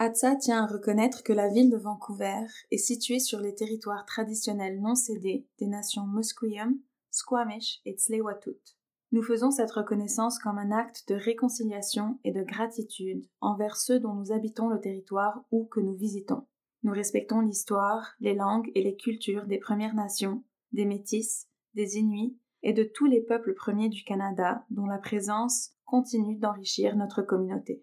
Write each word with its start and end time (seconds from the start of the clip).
ATSA 0.00 0.36
tient 0.36 0.62
à 0.62 0.66
reconnaître 0.68 1.24
que 1.24 1.32
la 1.32 1.48
ville 1.48 1.70
de 1.70 1.76
Vancouver 1.76 2.46
est 2.70 2.78
située 2.78 3.18
sur 3.18 3.40
les 3.40 3.56
territoires 3.56 4.06
traditionnels 4.06 4.80
non 4.80 4.94
cédés 4.94 5.48
des 5.58 5.66
nations 5.66 6.06
Musqueam, 6.06 6.78
Squamish 7.10 7.80
et 7.84 7.94
Tsleil-Waututh. 7.94 8.76
Nous 9.10 9.24
faisons 9.24 9.50
cette 9.50 9.72
reconnaissance 9.72 10.38
comme 10.38 10.56
un 10.58 10.70
acte 10.70 11.08
de 11.08 11.16
réconciliation 11.16 12.20
et 12.22 12.30
de 12.30 12.44
gratitude 12.44 13.26
envers 13.40 13.74
ceux 13.74 13.98
dont 13.98 14.14
nous 14.14 14.30
habitons 14.30 14.68
le 14.68 14.78
territoire 14.78 15.42
ou 15.50 15.64
que 15.64 15.80
nous 15.80 15.96
visitons. 15.96 16.46
Nous 16.84 16.92
respectons 16.92 17.40
l'histoire, 17.40 18.14
les 18.20 18.36
langues 18.36 18.70
et 18.76 18.84
les 18.84 18.94
cultures 18.94 19.46
des 19.46 19.58
Premières 19.58 19.96
Nations, 19.96 20.44
des 20.70 20.84
Métis, 20.84 21.48
des 21.74 21.96
Inuits 21.96 22.38
et 22.62 22.72
de 22.72 22.84
tous 22.84 23.06
les 23.06 23.20
peuples 23.20 23.54
premiers 23.54 23.88
du 23.88 24.04
Canada 24.04 24.64
dont 24.70 24.86
la 24.86 24.98
présence 24.98 25.72
continue 25.84 26.36
d'enrichir 26.36 26.94
notre 26.94 27.22
communauté. 27.22 27.82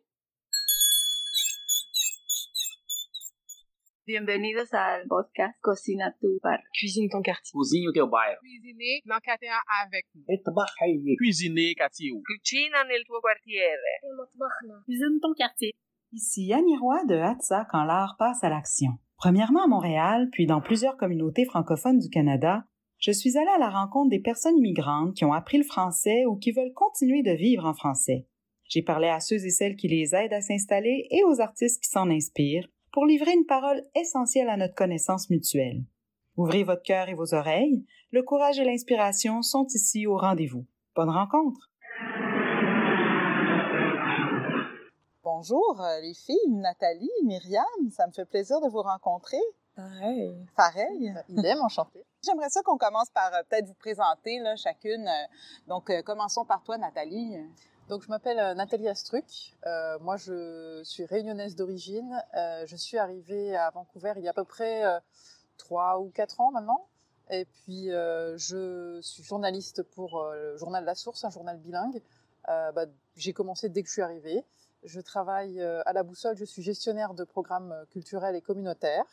Bienvenidos 4.08 4.72
al 4.72 5.08
podcast 5.08 5.58
Cocina 5.62 6.16
tu 6.22 6.40
bar. 6.44 6.60
Cuisine 6.80 7.10
ton 7.10 7.24
quartier. 7.24 7.54
Cozinhe 7.54 7.88
o 7.88 7.92
teu 7.92 8.06
bairro. 8.06 8.40
Cuisiner 8.40 9.02
dans 9.04 9.20
quartier 9.20 9.50
avec 9.84 10.06
nous. 10.14 11.16
Cuisiner 11.18 11.74
quartier. 11.74 12.12
Cucina 12.24 12.84
nel 12.84 13.04
tuo 13.04 13.20
quartiere. 13.20 13.94
Cuisine 14.86 15.20
ton 15.20 15.34
quartier. 15.34 15.74
Ici 16.12 16.54
Annie 16.54 16.78
Roy 16.78 17.06
de 17.06 17.16
Hatsa 17.16 17.66
quand 17.72 17.84
l'art 17.84 18.16
passe 18.20 18.44
à 18.44 18.50
l'action. 18.50 18.92
Premièrement 19.18 19.64
à 19.64 19.68
Montréal, 19.68 20.30
puis 20.32 20.46
dans 20.46 20.62
plusieurs 20.62 20.98
communautés 20.98 21.46
francophones 21.46 21.98
du 21.98 22.12
Canada, 22.12 22.64
je 23.00 23.12
suis 23.12 23.40
allée 23.40 23.56
à 23.56 23.58
la 23.58 23.72
rencontre 23.72 24.12
des 24.12 24.22
personnes 24.22 24.60
immigrantes 24.60 25.16
qui 25.16 25.26
ont 25.26 25.34
appris 25.34 25.58
le 25.58 25.64
français 25.64 26.26
ou 26.28 26.36
qui 26.36 26.52
veulent 26.52 26.74
continuer 26.76 27.24
de 27.24 27.32
vivre 27.32 27.66
en 27.66 27.74
français. 27.74 28.28
J'ai 28.70 28.84
parlé 28.84 29.08
à 29.08 29.20
ceux 29.20 29.44
et 29.44 29.50
celles 29.50 29.76
qui 29.76 29.88
les 29.88 30.14
aident 30.14 30.34
à 30.34 30.42
s'installer 30.42 31.08
et 31.10 31.24
aux 31.24 31.42
artistes 31.42 31.82
qui 31.82 31.90
s'en 31.90 32.12
inspirent 32.12 32.68
pour 32.96 33.06
livrer 33.06 33.34
une 33.34 33.46
parole 33.46 33.84
essentielle 33.94 34.48
à 34.48 34.56
notre 34.56 34.74
connaissance 34.74 35.30
mutuelle. 35.30 35.84
Ouvrez 36.38 36.64
votre 36.64 36.82
cœur 36.82 37.10
et 37.10 37.14
vos 37.14 37.34
oreilles, 37.34 37.86
le 38.12 38.24
courage 38.24 38.58
et 38.58 38.64
l'inspiration 38.64 39.42
sont 39.42 39.68
ici 39.68 40.08
au 40.08 40.16
rendez-vous. 40.16 40.66
Bonne 40.96 41.10
rencontre! 41.10 41.60
Bonjour 45.26 45.86
les 46.02 46.14
filles, 46.14 46.52
Nathalie, 46.52 47.10
Myriam, 47.26 47.66
ça 47.92 48.08
me 48.08 48.14
fait 48.14 48.24
plaisir 48.24 48.62
de 48.62 48.70
vous 48.70 48.82
rencontrer. 48.82 49.42
Pareil. 49.76 50.34
Pareil. 50.56 51.14
Idem, 51.28 51.60
enchanté. 51.60 52.02
J'aimerais 52.24 52.48
ça 52.48 52.62
qu'on 52.64 52.78
commence 52.78 53.10
par 53.10 53.34
euh, 53.34 53.42
peut-être 53.50 53.68
vous 53.68 53.74
présenter 53.74 54.40
là, 54.40 54.56
chacune. 54.56 55.06
Euh, 55.06 55.28
donc, 55.68 55.90
euh, 55.90 56.02
commençons 56.02 56.46
par 56.46 56.64
toi, 56.64 56.78
Nathalie. 56.78 57.36
Donc, 57.88 58.02
je 58.02 58.10
m'appelle 58.10 58.56
Nathalie 58.58 58.88
Astruc. 58.88 59.56
Euh, 59.68 60.00
moi, 60.00 60.18
je 60.18 60.82
suis 60.84 61.06
réunionnaise 61.06 61.56
d'origine. 61.56 62.20
Euh, 62.36 62.66
je 62.66 62.76
suis 62.76 62.98
arrivée 62.98 63.56
à 63.56 63.70
Vancouver 63.70 64.14
il 64.18 64.24
y 64.24 64.28
a 64.28 64.32
à 64.32 64.34
peu 64.34 64.44
près 64.44 64.84
trois 65.58 66.00
ou 66.00 66.10
quatre 66.10 66.42
ans 66.42 66.52
maintenant. 66.52 66.88
Et 67.30 67.46
puis, 67.46 67.92
euh, 67.92 68.38
je 68.38 69.00
suis 69.02 69.24
journaliste 69.24 69.84
pour 69.84 70.24
le 70.34 70.58
journal 70.58 70.84
La 70.84 70.96
Source, 70.96 71.24
un 71.26 71.30
journal 71.30 71.58
bilingue. 71.60 72.02
Bah, 72.48 72.86
J'ai 73.16 73.34
commencé 73.34 73.70
dès 73.70 73.84
que 73.84 73.88
je 73.88 73.94
suis 73.94 74.02
arrivée. 74.02 74.44
Je 74.84 75.00
travaille 75.00 75.62
à 75.62 75.94
la 75.94 76.02
Boussole. 76.02 76.38
Je 76.38 76.46
suis 76.46 76.64
gestionnaire 76.64 77.14
de 77.14 77.24
programmes 77.24 77.86
culturels 77.92 78.36
et 78.36 78.42
communautaires. 78.42 79.06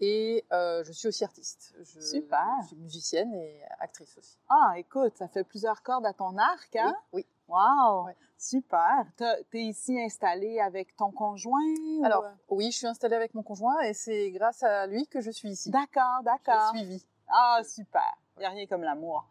Et 0.00 0.44
euh, 0.52 0.82
je 0.84 0.92
suis 0.92 1.08
aussi 1.08 1.24
artiste. 1.24 1.74
Je, 1.82 2.00
Super. 2.00 2.46
Je 2.62 2.66
suis 2.68 2.76
musicienne 2.76 3.32
et 3.34 3.62
actrice 3.78 4.16
aussi. 4.18 4.36
Ah, 4.48 4.74
écoute, 4.76 5.16
ça 5.16 5.28
fait 5.28 5.44
plusieurs 5.44 5.82
cordes 5.82 6.06
à 6.06 6.12
ton 6.12 6.36
arc, 6.36 6.76
hein? 6.76 6.94
Oui. 7.12 7.24
Wow! 7.48 8.06
Ouais. 8.06 8.16
Super. 8.38 9.04
Tu 9.16 9.24
es 9.58 9.62
ici 9.62 9.98
installée 10.00 10.60
avec 10.60 10.96
ton 10.96 11.10
conjoint? 11.10 11.60
ou- 11.98 12.02
Alors, 12.04 12.24
oui, 12.50 12.70
je 12.70 12.76
suis 12.78 12.86
installée 12.86 13.16
avec 13.16 13.34
mon 13.34 13.42
conjoint 13.42 13.80
et 13.82 13.94
c'est 13.94 14.30
grâce 14.32 14.62
à 14.62 14.86
lui 14.86 15.06
que 15.06 15.20
je 15.20 15.30
suis 15.30 15.50
ici. 15.50 15.70
D'accord, 15.70 16.20
Je 16.20 16.24
d'accord. 16.24 16.70
suivi. 16.74 17.04
Ah, 17.28 17.60
super. 17.64 18.16
Il 18.36 18.40
n'y 18.40 18.46
a 18.46 18.50
rien 18.50 18.66
comme 18.66 18.82
l'amour. 18.82 19.26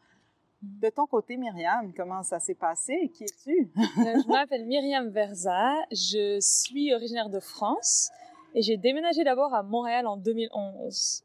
De 0.62 0.90
ton 0.90 1.06
côté, 1.06 1.36
Myriam, 1.38 1.92
comment 1.94 2.24
ça 2.24 2.40
s'est 2.40 2.56
passé? 2.56 3.12
Qui 3.14 3.26
es-tu? 3.26 3.72
Euh, 3.78 4.22
Je 4.24 4.28
m'appelle 4.30 4.66
Myriam 4.66 5.10
Verza, 5.10 5.74
je 5.92 6.40
suis 6.40 6.94
originaire 6.94 7.30
de 7.30 7.40
France 7.42 8.10
et 8.56 8.62
j'ai 8.62 8.78
déménagé 8.78 9.24
d'abord 9.24 9.54
à 9.54 9.62
Montréal 9.64 10.08
en 10.08 10.16
2011. 10.18 11.24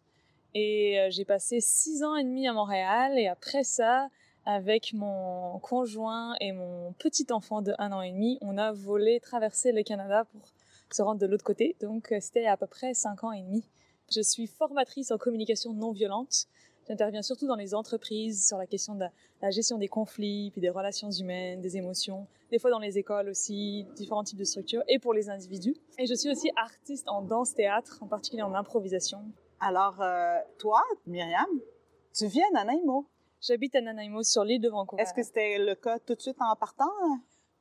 Et 0.55 0.99
euh, 0.99 1.09
j'ai 1.11 1.25
passé 1.25 1.61
six 1.61 2.03
ans 2.03 2.17
et 2.17 2.25
demi 2.25 2.49
à 2.49 2.53
Montréal 2.53 3.17
et 3.19 3.29
après 3.29 3.63
ça, 3.63 4.09
avec 4.49 4.95
mon 4.95 5.59
conjoint 5.59 6.35
et 6.41 6.53
mon 6.53 6.95
petit 6.95 7.27
enfant 7.33 7.61
de 7.61 7.75
un 7.79 7.93
an 7.93 8.01
et 8.01 8.13
demi, 8.13 8.39
on 8.41 8.57
a 8.57 8.73
volé 8.73 9.21
traverser 9.21 9.73
le 9.73 9.83
Canada 9.83 10.25
pour 10.25 10.41
se 10.91 11.03
rendre 11.03 11.21
de 11.21 11.27
l'autre 11.27 11.45
côté. 11.45 11.77
Donc 11.83 12.13
euh, 12.13 12.17
c'était 12.19 12.47
à 12.47 12.57
peu 12.57 12.67
près 12.67 12.95
cinq 12.95 13.25
ans 13.25 13.33
et 13.33 13.43
demi. 13.43 13.63
Je 14.11 14.23
suis 14.23 14.47
formatrice 14.47 15.11
en 15.11 15.19
communication 15.19 15.75
non 15.75 15.93
violente. 15.93 16.47
J'interviens 16.89 17.21
surtout 17.21 17.47
dans 17.47 17.57
les 17.57 17.75
entreprises 17.75 18.49
sur 18.49 18.57
la 18.57 18.67
question 18.67 18.95
de 18.95 19.05
la, 19.43 19.51
gestion 19.51 19.77
des 19.77 19.89
conflits, 19.89 20.51
puis 20.51 20.63
des 20.63 20.71
relations 20.71 21.11
humaines, 21.11 21.61
des 21.61 21.77
émotions, 21.77 22.27
des 22.51 22.59
fois 22.59 22.71
dans 22.71 22.79
les 22.79 22.97
écoles 22.97 23.29
aussi, 23.29 23.87
différents 23.97 24.25
types 24.25 24.39
de 24.39 24.45
structures, 24.45 24.83
et 24.89 24.99
pour 24.99 25.13
les 25.13 25.29
individus. 25.29 25.77
Et 25.99 26.07
je 26.07 26.15
suis 26.15 26.31
aussi 26.31 26.51
artiste 26.57 27.07
en 27.11 27.21
danse-théâtre, 27.21 27.99
en 28.01 28.07
particulier 28.07 28.41
en 28.41 28.55
improvisation. 28.55 29.21
Alors, 29.61 30.01
euh, 30.01 30.39
toi, 30.59 30.83
Myriam, 31.07 31.45
tu 32.15 32.27
viens 32.29 32.51
d'Anaïmo. 32.55 33.07
J'habite 33.41 33.75
à 33.77 33.81
Nanaimo 33.81 34.23
sur 34.23 34.45
l'île 34.45 34.61
de 34.61 34.69
Vancouver. 34.69 35.03
Est-ce 35.03 35.15
que 35.15 35.23
c'était 35.23 35.59
le 35.59 35.75
cas 35.75 35.99
tout 36.01 36.15
de 36.15 36.21
suite 36.21 36.37
en 36.41 36.55
partant? 36.57 36.91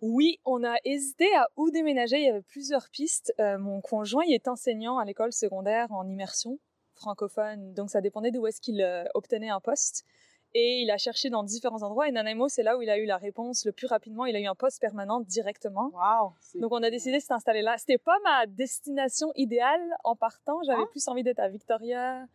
Oui, 0.01 0.39
on 0.45 0.63
a 0.63 0.75
hésité 0.85 1.25
à 1.35 1.47
où 1.55 1.69
déménager. 1.71 2.17
Il 2.17 2.25
y 2.25 2.29
avait 2.29 2.41
plusieurs 2.41 2.89
pistes. 2.89 3.33
Euh, 3.39 3.57
mon 3.57 3.81
conjoint 3.81 4.23
il 4.27 4.33
est 4.33 4.47
enseignant 4.47 4.97
à 4.97 5.05
l'école 5.05 5.33
secondaire 5.33 5.91
en 5.91 6.07
immersion 6.07 6.59
francophone, 6.95 7.73
donc 7.75 7.91
ça 7.91 8.01
dépendait 8.01 8.31
d'où 8.31 8.47
est-ce 8.47 8.59
qu'il 8.59 8.81
euh, 8.81 9.03
obtenait 9.13 9.49
un 9.49 9.59
poste. 9.59 10.03
Et 10.55 10.81
il 10.81 10.89
a 10.89 10.97
cherché 10.97 11.29
dans 11.29 11.43
différents 11.43 11.83
endroits. 11.83 12.07
Et 12.07 12.11
Nanaimo, 12.11 12.47
c'est 12.47 12.63
là 12.63 12.75
où 12.77 12.81
il 12.81 12.89
a 12.89 12.97
eu 12.97 13.05
la 13.05 13.17
réponse 13.17 13.65
le 13.65 13.71
plus 13.71 13.85
rapidement. 13.85 14.25
Il 14.25 14.35
a 14.35 14.39
eu 14.39 14.47
un 14.47 14.55
poste 14.55 14.79
permanent 14.81 15.19
directement. 15.19 15.91
Wow! 15.93 16.31
Donc 16.59 16.71
on 16.71 16.81
a 16.81 16.89
décidé 16.89 17.17
de 17.17 17.23
s'installer 17.23 17.61
là. 17.61 17.77
C'était 17.77 17.99
pas 17.99 18.17
ma 18.23 18.47
destination 18.47 19.31
idéale 19.35 19.95
en 20.03 20.15
partant. 20.15 20.59
J'avais 20.65 20.81
Ah. 20.83 20.89
plus 20.89 21.07
envie 21.07 21.21
d'être 21.21 21.39
à 21.39 21.49
Victoria 21.49 22.25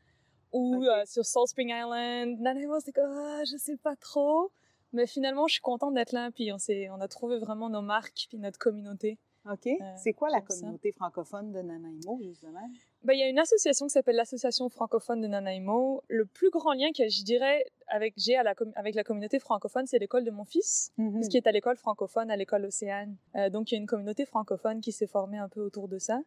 ou 0.52 0.76
Ok. 0.76 0.84
euh, 0.86 1.02
sur 1.06 1.24
Salt 1.24 1.46
Spring 1.48 1.70
Island. 1.70 2.38
Nanaimo, 2.40 2.78
c'est 2.80 2.92
comme 2.92 3.10
ah, 3.16 3.42
je 3.50 3.56
sais 3.56 3.76
pas 3.76 3.96
trop. 3.96 4.50
Mais 4.92 5.06
finalement, 5.06 5.46
je 5.46 5.54
suis 5.54 5.62
contente 5.62 5.94
d'être 5.94 6.12
là. 6.12 6.30
Puis 6.30 6.52
on 6.52 6.56
on 6.96 7.00
a 7.00 7.08
trouvé 7.08 7.38
vraiment 7.38 7.70
nos 7.70 7.80
marques 7.82 8.26
puis 8.28 8.38
notre 8.38 8.58
communauté. 8.58 9.18
OK. 9.50 9.68
c'est 9.96 10.12
quoi 10.12 10.28
la 10.30 10.38
ça. 10.38 10.46
communauté 10.46 10.92
francophone 10.92 11.50
de 11.50 11.60
Nanaimo, 11.62 12.20
justement? 12.22 12.60
Ben, 13.02 13.14
il 13.14 13.18
y 13.18 13.24
a 13.24 13.28
une 13.28 13.40
association 13.40 13.86
qui 13.86 13.90
s'appelle 13.90 14.14
l'Association 14.14 14.68
francophone 14.68 15.20
de 15.20 15.26
Nanaimo. 15.26 16.04
Le 16.06 16.26
plus 16.26 16.50
grand 16.50 16.74
lien 16.74 16.90
que 16.96 17.08
je 17.08 17.24
dirais 17.24 17.64
avec 17.88 18.14
j'ai 18.16 18.34
la 18.34 18.54
avec 18.76 18.94
la 18.94 19.02
communauté 19.02 19.40
francophone, 19.40 19.84
c'est 19.86 19.98
l'école 19.98 20.22
de 20.22 20.30
mon 20.30 20.44
fils, 20.44 20.92
Mhm. 20.96 21.26
qui 21.28 21.38
est 21.38 21.46
à 21.48 21.50
l'école 21.50 21.76
francophone, 21.76 22.30
à 22.30 22.36
l'école 22.36 22.64
Océane. 22.66 23.16
Euh, 23.34 23.50
donc 23.50 23.72
il 23.72 23.74
y 23.74 23.78
a 23.78 23.80
une 23.80 23.88
communauté 23.88 24.26
francophone 24.26 24.80
qui 24.80 24.92
s'est 24.92 25.08
formée 25.08 25.38
un 25.38 25.48
peu 25.48 25.60
autour 25.60 25.88
de 25.88 25.98
ça. 25.98 26.20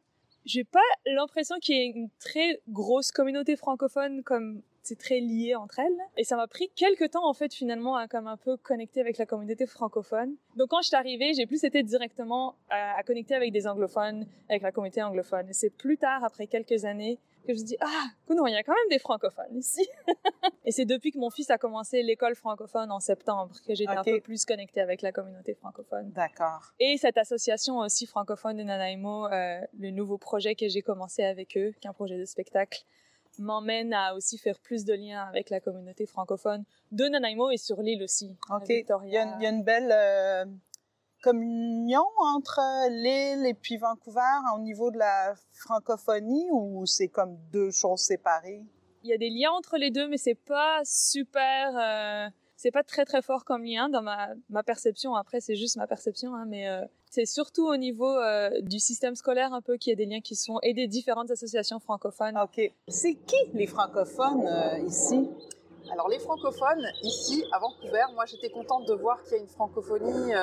J'ai 0.46 0.64
pas 0.64 0.80
l'impression 1.08 1.58
qu'il 1.60 1.76
y 1.76 1.80
ait 1.80 1.92
une 1.96 2.10
très 2.20 2.62
grosse 2.70 3.12
communauté 3.12 3.56
francophone 3.56 4.24
comme 4.24 4.62
c'est 4.86 4.98
très 5.00 5.20
lié 5.20 5.56
entre 5.56 5.80
elles. 5.80 5.98
Et 6.18 6.24
ça 6.24 6.36
m'a 6.36 6.48
pris 6.48 6.70
quelques 6.76 7.12
temps 7.12 7.28
en 7.28 7.34
fait 7.34 7.54
finalement 7.54 7.96
à 7.96 8.08
comme 8.08 8.28
un 8.28 8.38
peu 8.38 8.58
connecter 8.58 9.02
avec 9.02 9.18
la 9.18 9.26
communauté 9.26 9.66
francophone. 9.66 10.36
Donc 10.56 10.70
quand 10.70 10.82
je 10.82 10.88
suis 10.88 10.96
arrivée, 10.96 11.34
j'ai 11.34 11.46
plus 11.46 11.64
été 11.64 11.84
directement 11.84 12.56
à, 12.70 12.98
à 12.98 13.04
connecter 13.04 13.36
avec 13.36 13.52
des 13.52 13.68
anglophones, 13.68 14.26
avec 14.50 14.62
la 14.62 14.72
communauté 14.72 15.02
anglophone. 15.02 15.50
Et 15.50 15.54
c'est 15.54 15.70
plus 15.70 15.98
tard, 15.98 16.24
après 16.24 16.48
quelques 16.48 16.86
années, 16.86 17.20
que 17.46 17.54
je 17.54 17.60
me 17.62 17.66
dis 17.66 17.78
ah, 17.80 18.06
non, 18.30 18.48
il 18.48 18.54
y 18.54 18.56
a 18.56 18.64
quand 18.64 18.74
même 18.74 18.90
des 18.90 18.98
francophones 19.00 19.56
ici. 19.56 19.88
et 20.66 20.72
c'est 20.72 20.86
depuis 20.86 21.12
que 21.12 21.20
mon 21.20 21.30
fils 21.30 21.50
a 21.52 21.58
commencé 21.58 22.02
l'école 22.02 22.36
francophone 22.36 22.92
en 22.92 23.00
septembre 23.00 23.56
que 23.68 23.76
j'étais 23.76 23.92
un 23.92 24.02
Ok. 24.02 24.06
peu 24.06 24.20
plus 24.22 24.46
connectée 24.46 24.82
avec 24.82 25.02
la 25.04 25.12
communauté 25.12 25.54
francophone. 25.54 26.10
D'accord. 26.12 26.72
Et 26.80 26.98
cette 26.98 27.18
association 27.18 27.78
aussi 27.78 28.08
francophone 28.08 28.58
de 28.58 28.64
Nanaimo, 28.64 29.28
euh, 29.28 29.60
le 29.78 29.92
nouveau 29.92 30.18
projet 30.18 30.56
que 30.56 30.68
j'ai 30.68 30.82
commencé 30.82 31.24
avec 31.24 31.56
eux, 31.56 31.72
qui 31.80 31.88
est 31.88 31.90
un 31.90 31.94
projet 31.94 32.18
de 32.18 32.26
spectacle, 32.26 32.84
m'emmène 33.40 33.94
à 33.94 34.16
aussi 34.16 34.38
faire 34.38 34.60
plus 34.60 34.86
de 34.86 34.94
liens 34.94 35.24
avec 35.28 35.50
la 35.50 35.60
communauté 35.60 36.06
francophone 36.06 36.64
de 36.92 37.06
Nanaimo 37.06 37.52
et 37.52 37.58
sur 37.58 37.82
l'île 37.82 38.04
aussi. 38.04 38.36
OK. 38.50 38.64
Il 38.70 38.74
y, 38.74 38.78
Victoria. 38.78 39.22
a 39.22 39.24
une, 39.26 39.34
il 39.40 39.44
y 39.44 39.48
a 39.48 39.50
une 39.50 39.64
belle 39.64 39.92
euh, 39.92 40.46
communion 41.22 42.06
entre 42.36 42.60
l'île 42.90 43.46
et 43.46 43.54
puis 43.54 43.78
Vancouver 43.78 44.22
au 44.56 44.60
niveau 44.60 44.92
de 44.92 44.98
la 44.98 45.34
francophonie 45.54 46.48
ou 46.52 46.86
c'est 46.86 47.08
comme 47.08 47.38
deux 47.52 47.72
choses 47.72 48.02
séparées? 48.02 48.64
Il 49.04 49.10
y 49.10 49.14
a 49.14 49.18
des 49.18 49.30
liens 49.30 49.52
entre 49.52 49.78
les 49.78 49.92
deux, 49.92 50.08
mais 50.08 50.18
c'est 50.18 50.34
pas 50.36 50.82
super. 50.84 51.78
euh, 51.78 52.30
c'est 52.56 52.72
pas 52.72 52.84
très 52.84 53.06
très 53.06 53.22
fort 53.22 53.44
comme 53.44 53.64
lien 53.64 53.90
dans 53.90 54.02
ma, 54.02 54.64
perception. 54.64 55.16
Après, 55.16 55.42
c'est 55.42 55.56
juste 55.56 55.76
ma 55.76 55.88
perception, 55.88 56.34
hein, 56.34 56.46
mais 56.48 56.70
euh, 56.70 56.86
c'est 57.10 57.26
surtout 57.26 57.68
au 57.68 57.78
niveau 57.78 58.10
euh, 58.18 58.50
du 58.62 58.80
système 58.80 59.16
scolaire 59.16 59.54
un 59.54 59.62
peu 59.62 59.78
qu'il 59.78 59.92
y 59.92 59.94
a 59.94 59.98
des 59.98 60.06
liens 60.06 60.22
qui 60.22 60.36
sont 60.36 60.60
et 60.64 60.74
des 60.74 60.88
différentes 60.88 61.32
associations 61.32 61.80
francophones. 61.80 62.38
OK. 62.38 62.72
C'est 62.88 63.16
qui 63.16 63.36
les 63.54 63.68
francophones 63.68 64.48
euh, 64.48 64.80
ici? 64.80 65.30
Alors 65.92 66.10
les 66.10 66.18
francophones, 66.18 66.84
ici 67.04 67.44
à 67.52 67.60
Vancouver, 67.60 68.06
moi 68.16 68.26
j'étais 68.26 68.50
contente 68.50 68.88
de 68.88 68.94
voir 68.94 69.22
qu'il 69.24 69.34
y 69.34 69.36
a 69.36 69.44
une 69.44 69.48
francophonie 69.48 70.34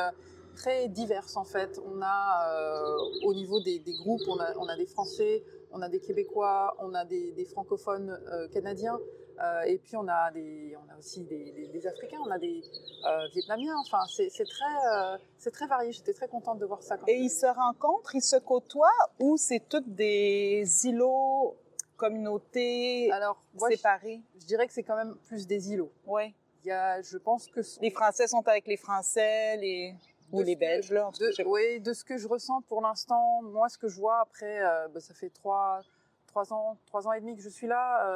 très 0.54 0.86
diverses 0.86 1.36
en 1.36 1.42
fait. 1.42 1.80
On 1.84 2.00
a 2.00 2.96
au 3.24 3.34
niveau 3.34 3.58
des, 3.60 3.82
groupes, 4.04 4.20
on 4.28 4.38
a, 4.38 4.76
des 4.76 4.86
Français, 4.86 5.42
on 5.72 5.82
a 5.82 5.88
des 5.88 5.98
Québécois, 5.98 6.76
on 6.78 6.94
a 6.94 7.04
des, 7.04 7.44
francophones 7.50 8.20
canadiens, 8.52 9.00
euh, 9.40 9.62
et 9.62 9.78
puis 9.78 9.96
on 9.96 10.06
a, 10.08 10.30
des, 10.30 10.76
on 10.76 10.92
a 10.92 10.98
aussi 10.98 11.24
des, 11.24 11.68
des 11.72 11.86
Africains, 11.86 12.18
on 12.26 12.30
a 12.30 12.38
des 12.38 12.62
euh, 13.06 13.26
Vietnamiens. 13.32 13.76
Enfin, 13.80 14.02
c'est 14.08 14.28
très, 14.44 15.18
c'est 15.38 15.50
très 15.50 15.66
varié. 15.66 15.92
J'étais 15.92 16.12
très 16.12 16.28
contente 16.28 16.58
de 16.58 16.66
voir 16.66 16.82
ça. 16.82 16.96
et 17.06 17.16
ils 17.16 17.30
se 17.30 17.46
rencontrent, 17.46 18.14
ils 18.14 18.22
se 18.22 18.36
côtoient, 18.36 18.88
ou 19.18 19.36
c'est 19.36 19.68
toutes 19.68 19.88
des 19.94 20.64
îlots, 20.84 21.56
communautés 21.96 23.10
Alors, 23.12 23.42
moi, 23.54 23.68
séparées? 23.70 24.20
je, 24.34 24.40
je 24.40 24.46
dirais 24.46 24.66
que 24.66 24.72
c'est 24.72 24.82
quand 24.82 24.96
même 24.96 25.16
plus 25.28 25.46
des 25.46 25.72
îlots. 25.72 25.92
Ouais. 26.06 26.34
Il 26.64 26.68
y 26.68 26.72
a, 26.72 27.00
je 27.02 27.16
pense 27.18 27.46
que 27.48 27.60
les 27.80 27.90
Français 27.90 28.26
sont 28.28 28.46
avec 28.46 28.66
les 28.66 28.76
Français, 28.76 29.56
les 29.56 29.94
ou 30.30 30.40
les 30.42 30.56
Belges 30.56 30.90
là. 30.92 31.10
De, 31.18 31.44
oui, 31.44 31.80
de 31.80 31.92
ce 31.92 32.04
que 32.04 32.16
je 32.16 32.26
ressens 32.26 32.62
pour 32.62 32.80
l'instant, 32.80 33.42
moi 33.42 33.68
ce 33.68 33.76
que 33.76 33.88
je 33.88 33.96
vois 34.00 34.20
après, 34.20 34.64
euh, 34.64 34.88
bah, 34.88 35.00
ça 35.00 35.12
fait 35.12 35.28
trois, 35.30 35.80
trois 36.26 36.52
ans, 36.52 36.78
trois 36.86 37.06
ans 37.06 37.12
et 37.12 37.20
demi 37.20 37.36
que 37.36 37.42
je 37.42 37.48
suis 37.50 37.66
là. 37.66 38.06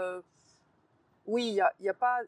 Oui, 1.27 1.49
il 1.49 1.55
y 1.55 1.61
a, 1.61 1.73
y 1.81 1.89
a, 1.89 1.95
pas, 1.95 2.19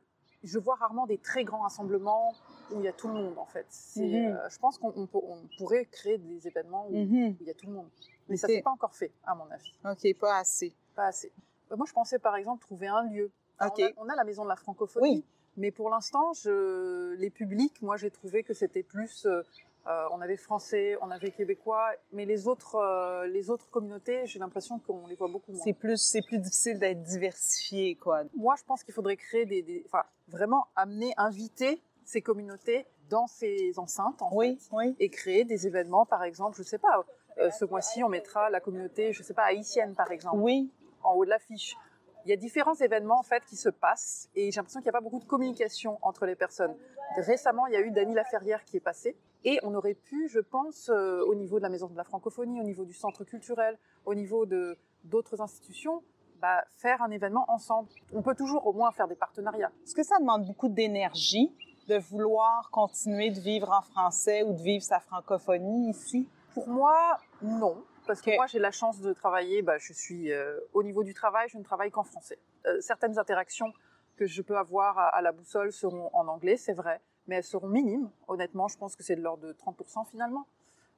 je 0.42 0.58
vois 0.58 0.76
rarement 0.76 1.06
des 1.06 1.18
très 1.18 1.44
grands 1.44 1.60
rassemblements 1.60 2.34
où 2.70 2.80
il 2.80 2.84
y 2.84 2.88
a 2.88 2.92
tout 2.92 3.08
le 3.08 3.14
monde 3.14 3.38
en 3.38 3.46
fait. 3.46 3.66
Mm 3.96 4.00
-hmm. 4.00 4.36
euh, 4.36 4.48
je 4.50 4.58
pense 4.58 4.78
qu'on 4.78 4.92
on, 4.96 5.08
on 5.12 5.38
pourrait 5.58 5.86
créer 5.86 6.18
des 6.18 6.46
événements 6.46 6.86
où, 6.88 6.96
mm 6.96 7.06
-hmm. 7.10 7.32
où, 7.32 7.36
il 7.40 7.46
y 7.46 7.50
a 7.50 7.54
tout 7.54 7.66
le 7.66 7.72
monde, 7.78 7.90
mais 8.28 8.34
okay. 8.34 8.42
ça 8.42 8.46
s'est 8.48 8.62
pas 8.62 8.74
encore 8.78 8.94
fait 8.94 9.12
à 9.24 9.34
mon 9.34 9.48
avis. 9.56 9.72
Ok, 9.92 10.02
pas 10.24 10.34
assez. 10.44 10.70
Pas 10.94 11.06
assez. 11.12 11.30
Bah, 11.68 11.76
moi 11.76 11.86
je 11.90 11.94
pensais 12.00 12.20
par 12.28 12.34
exemple 12.40 12.60
trouver 12.68 12.88
un 12.98 13.02
lieu. 13.12 13.26
Alors, 13.60 13.72
okay. 13.72 13.94
on, 13.96 14.02
a, 14.02 14.06
on, 14.06 14.08
a, 14.12 14.16
la 14.22 14.24
maison 14.30 14.42
de 14.44 14.52
la 14.54 14.60
francophonie. 14.64 15.16
Oui. 15.16 15.24
Mais 15.58 15.72
pour 15.72 15.90
l'instant, 15.90 16.30
les 16.44 17.30
publics, 17.30 17.82
moi, 17.82 17.96
j'ai 17.96 18.10
trouvé 18.10 18.44
que 18.44 18.54
c'était 18.54 18.84
plus. 18.84 19.26
Euh, 19.26 19.42
euh, 19.88 20.06
on 20.12 20.20
avait 20.20 20.36
français, 20.36 20.98
on 21.00 21.10
avait 21.10 21.30
québécois, 21.30 21.90
mais 22.12 22.26
les 22.26 22.46
autres, 22.46 22.74
euh, 22.74 23.26
les 23.26 23.48
autres 23.48 23.70
communautés, 23.70 24.26
j'ai 24.26 24.38
l'impression 24.38 24.78
qu'on 24.78 25.06
les 25.06 25.14
voit 25.14 25.28
beaucoup 25.28 25.52
moins. 25.52 25.62
C'est 25.64 25.72
plus, 25.72 25.96
c'est 25.96 26.20
plus 26.20 26.38
difficile 26.38 26.78
d'être 26.78 27.02
diversifié, 27.02 27.94
quoi. 27.94 28.24
Moi, 28.36 28.54
je 28.58 28.64
pense 28.64 28.84
qu'il 28.84 28.92
faudrait 28.92 29.16
créer 29.16 29.46
des, 29.46 29.62
des, 29.62 29.82
enfin, 29.86 30.02
vraiment 30.28 30.66
amener, 30.76 31.14
inviter 31.16 31.82
ces 32.04 32.20
communautés 32.20 32.86
dans 33.08 33.26
ces 33.26 33.78
enceintes, 33.78 34.20
en 34.20 34.28
oui, 34.34 34.58
fait, 34.58 34.76
oui. 34.76 34.96
et 34.98 35.08
créer 35.08 35.44
des 35.44 35.66
événements, 35.66 36.04
par 36.04 36.22
exemple, 36.22 36.58
je 36.58 36.62
sais 36.64 36.78
pas. 36.78 37.06
Euh, 37.38 37.50
ce 37.50 37.64
mois-ci, 37.64 38.04
on 38.04 38.10
mettra 38.10 38.50
la 38.50 38.60
communauté, 38.60 39.14
je 39.14 39.22
sais 39.22 39.34
pas, 39.34 39.44
haïtienne, 39.44 39.94
par 39.94 40.12
exemple. 40.12 40.36
Oui. 40.38 40.70
En 41.02 41.14
haut 41.14 41.24
de 41.24 41.30
l'affiche 41.30 41.76
il 42.24 42.30
y 42.30 42.34
a 42.34 42.36
différents 42.36 42.74
événements 42.74 43.18
en 43.18 43.22
fait 43.22 43.42
qui 43.46 43.56
se 43.56 43.70
passent 43.70 44.28
et 44.34 44.50
j'ai 44.50 44.56
l'impression 44.56 44.80
qu'il 44.80 44.86
n'y 44.86 44.90
a 44.90 44.98
pas 44.98 45.00
beaucoup 45.00 45.20
de 45.20 45.24
communication 45.24 45.98
entre 46.02 46.26
les 46.26 46.34
personnes. 46.34 46.76
Récemment, 47.16 47.66
il 47.68 47.72
y 47.72 47.76
a 47.76 47.80
eu 47.80 47.90
Dany 47.90 48.12
Laferrière 48.12 48.64
qui 48.64 48.76
est 48.76 48.80
passée 48.80 49.16
et 49.44 49.58
on 49.62 49.74
aurait 49.74 49.94
pu, 49.94 50.28
je 50.28 50.40
pense, 50.40 50.88
euh, 50.88 51.24
au 51.24 51.34
niveau 51.34 51.58
de 51.58 51.62
la 51.62 51.68
Maison 51.68 51.86
de 51.88 51.96
la 51.96 52.04
Francophonie, 52.04 52.60
au 52.60 52.64
niveau 52.64 52.84
du 52.84 52.92
centre 52.92 53.24
culturel, 53.24 53.78
au 54.04 54.14
niveau 54.14 54.46
de 54.46 54.76
d'autres 55.04 55.40
institutions, 55.40 56.02
bah, 56.40 56.64
faire 56.76 57.02
un 57.02 57.10
événement 57.10 57.44
ensemble. 57.48 57.88
On 58.12 58.22
peut 58.22 58.34
toujours 58.34 58.66
au 58.66 58.72
moins 58.72 58.90
faire 58.90 59.08
des 59.08 59.14
partenariats. 59.14 59.70
Est-ce 59.84 59.94
que 59.94 60.02
ça 60.02 60.18
demande 60.18 60.44
beaucoup 60.44 60.68
d'énergie 60.68 61.52
de 61.88 61.96
vouloir 61.96 62.70
continuer 62.70 63.30
de 63.30 63.40
vivre 63.40 63.70
en 63.70 63.82
français 63.82 64.42
ou 64.42 64.52
de 64.52 64.60
vivre 64.60 64.84
sa 64.84 65.00
francophonie 65.00 65.90
ici 65.90 66.28
Pour 66.54 66.68
moi, 66.68 67.18
non 67.42 67.82
parce 68.08 68.22
que 68.22 68.30
okay. 68.30 68.36
moi 68.36 68.46
j'ai 68.46 68.58
la 68.58 68.70
chance 68.70 69.00
de 69.00 69.12
travailler, 69.12 69.60
bah, 69.60 69.76
je 69.78 69.92
suis 69.92 70.32
euh, 70.32 70.58
au 70.72 70.82
niveau 70.82 71.04
du 71.04 71.12
travail, 71.12 71.46
je 71.50 71.58
ne 71.58 71.62
travaille 71.62 71.90
qu'en 71.90 72.02
français. 72.02 72.38
Euh, 72.66 72.80
certaines 72.80 73.18
interactions 73.18 73.72
que 74.16 74.26
je 74.26 74.40
peux 74.40 74.56
avoir 74.56 74.98
à, 74.98 75.08
à 75.08 75.20
la 75.20 75.30
boussole 75.30 75.72
seront 75.72 76.08
en 76.14 76.26
anglais, 76.26 76.56
c'est 76.56 76.72
vrai, 76.72 77.02
mais 77.28 77.36
elles 77.36 77.44
seront 77.44 77.68
minimes. 77.68 78.10
Honnêtement, 78.26 78.66
je 78.66 78.76
pense 78.76 78.96
que 78.96 79.04
c'est 79.04 79.14
de 79.14 79.20
l'ordre 79.20 79.46
de 79.46 79.52
30% 79.52 80.06
finalement, 80.10 80.46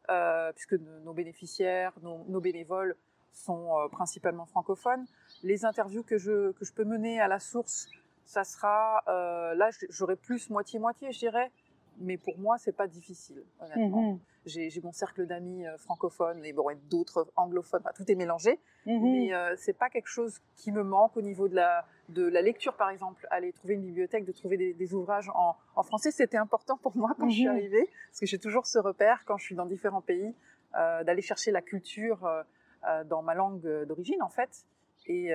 euh, 0.08 0.52
puisque 0.52 0.74
nos 1.04 1.12
bénéficiaires, 1.12 1.92
nos, 2.02 2.40
bénévoles 2.40 2.96
sont 3.32 3.76
euh, 3.76 3.88
principalement 3.88 4.46
francophones. 4.46 5.06
Les 5.42 5.64
interviews 5.64 6.04
que 6.04 6.16
je, 6.16 6.52
que 6.52 6.64
je 6.64 6.72
peux 6.72 6.84
mener 6.84 7.20
à 7.20 7.28
la 7.28 7.38
source, 7.38 7.88
ça 8.24 8.44
sera, 8.44 9.02
euh, 9.08 9.54
là 9.54 9.70
j'aurai 9.90 10.16
plus 10.16 10.48
moitié-moitié, 10.50 11.12
je 11.12 11.18
dirais, 11.18 11.50
mais 11.98 12.16
pour 12.16 12.38
moi, 12.38 12.58
c'est 12.58 12.72
pas 12.76 12.86
difficile, 12.86 13.42
honnêtement. 13.60 14.12
Mhm. 14.12 14.18
J'ai 14.46 14.80
mon 14.82 14.92
cercle 14.92 15.26
d'amis 15.26 15.66
euh, 15.66 15.76
francophones 15.76 16.44
et 16.46 16.52
bon, 16.54 16.64
d'autres 16.88 17.30
anglophones, 17.36 17.82
enfin, 17.84 17.92
tout 17.94 18.10
est 18.10 18.14
mélangé, 18.14 18.58
Mhm. 18.86 19.02
mais 19.02 19.34
euh, 19.34 19.54
c'est 19.58 19.74
pas 19.74 19.90
quelque 19.90 20.06
chose 20.08 20.40
qui 20.56 20.72
me 20.72 20.82
manque 20.82 21.16
au 21.16 21.20
niveau 21.22 21.46
de 21.48 21.54
la, 21.56 21.84
de 22.08 22.24
la 22.26 22.40
lecture, 22.40 22.74
par 22.74 22.88
exemple. 22.90 23.26
Aller 23.30 23.52
trouver 23.52 23.74
une 23.74 23.82
bibliothèque, 23.82 24.24
de 24.24 24.32
trouver 24.32 24.56
des, 24.56 24.72
des 24.72 24.94
ouvrages 24.94 25.28
en, 25.34 25.56
en 25.76 25.82
français, 25.82 26.10
c'était 26.10 26.38
important 26.38 26.78
pour 26.78 26.96
moi 26.96 27.10
quand 27.18 27.26
Mhm. 27.26 27.30
je 27.32 27.36
suis 27.36 27.48
arrivée, 27.48 27.90
parce 28.08 28.20
que 28.20 28.26
j'ai 28.26 28.38
toujours 28.38 28.66
ce 28.66 28.78
repère 28.78 29.24
quand 29.26 29.36
je 29.36 29.44
suis 29.44 29.54
dans 29.54 29.66
différents 29.66 30.00
pays, 30.02 30.34
euh, 30.76 31.04
d'aller 31.04 31.22
chercher 31.22 31.50
la 31.50 31.60
culture 31.60 32.24
euh, 32.24 33.04
dans 33.04 33.20
ma 33.22 33.34
langue 33.34 33.84
d'origine, 33.86 34.22
en 34.22 34.30
fait. 34.30 34.64
Et, 35.06 35.30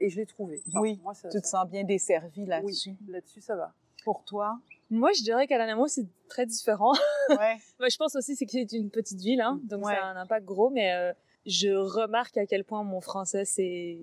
et 0.00 0.08
je 0.10 0.16
l'ai 0.16 0.26
trouvé. 0.26 0.60
Enfin, 0.68 0.80
oui, 0.80 0.98
moi, 1.04 1.14
ça, 1.14 1.28
tu 1.28 1.40
te 1.40 1.46
sens 1.46 1.66
bien 1.68 1.84
desservie 1.84 2.46
là-dessus. 2.46 2.90
Oui, 3.00 3.12
là-dessus, 3.12 3.40
ça 3.40 3.54
va. 3.54 3.72
Pour 4.04 4.24
toi 4.24 4.58
moi, 4.90 5.10
je 5.16 5.22
dirais 5.22 5.46
qu'à 5.46 5.58
l'Anamo, 5.58 5.86
c'est 5.88 6.06
très 6.28 6.46
différent. 6.46 6.92
Ouais. 7.30 7.56
Moi, 7.78 7.88
je 7.90 7.96
pense 7.98 8.16
aussi 8.16 8.34
c'est 8.36 8.46
que 8.46 8.52
c'est 8.52 8.72
une 8.72 8.90
petite 8.90 9.20
ville, 9.20 9.40
hein, 9.42 9.60
donc 9.64 9.84
Ouais. 9.84 9.94
ça 9.94 10.02
a 10.02 10.06
un 10.06 10.16
impact 10.16 10.46
gros, 10.46 10.70
mais 10.70 10.92
euh, 10.94 11.12
je 11.46 11.68
remarque 11.68 12.36
à 12.38 12.46
quel 12.46 12.64
point 12.64 12.82
mon 12.82 13.00
français 13.02 13.44
s'est 13.44 13.98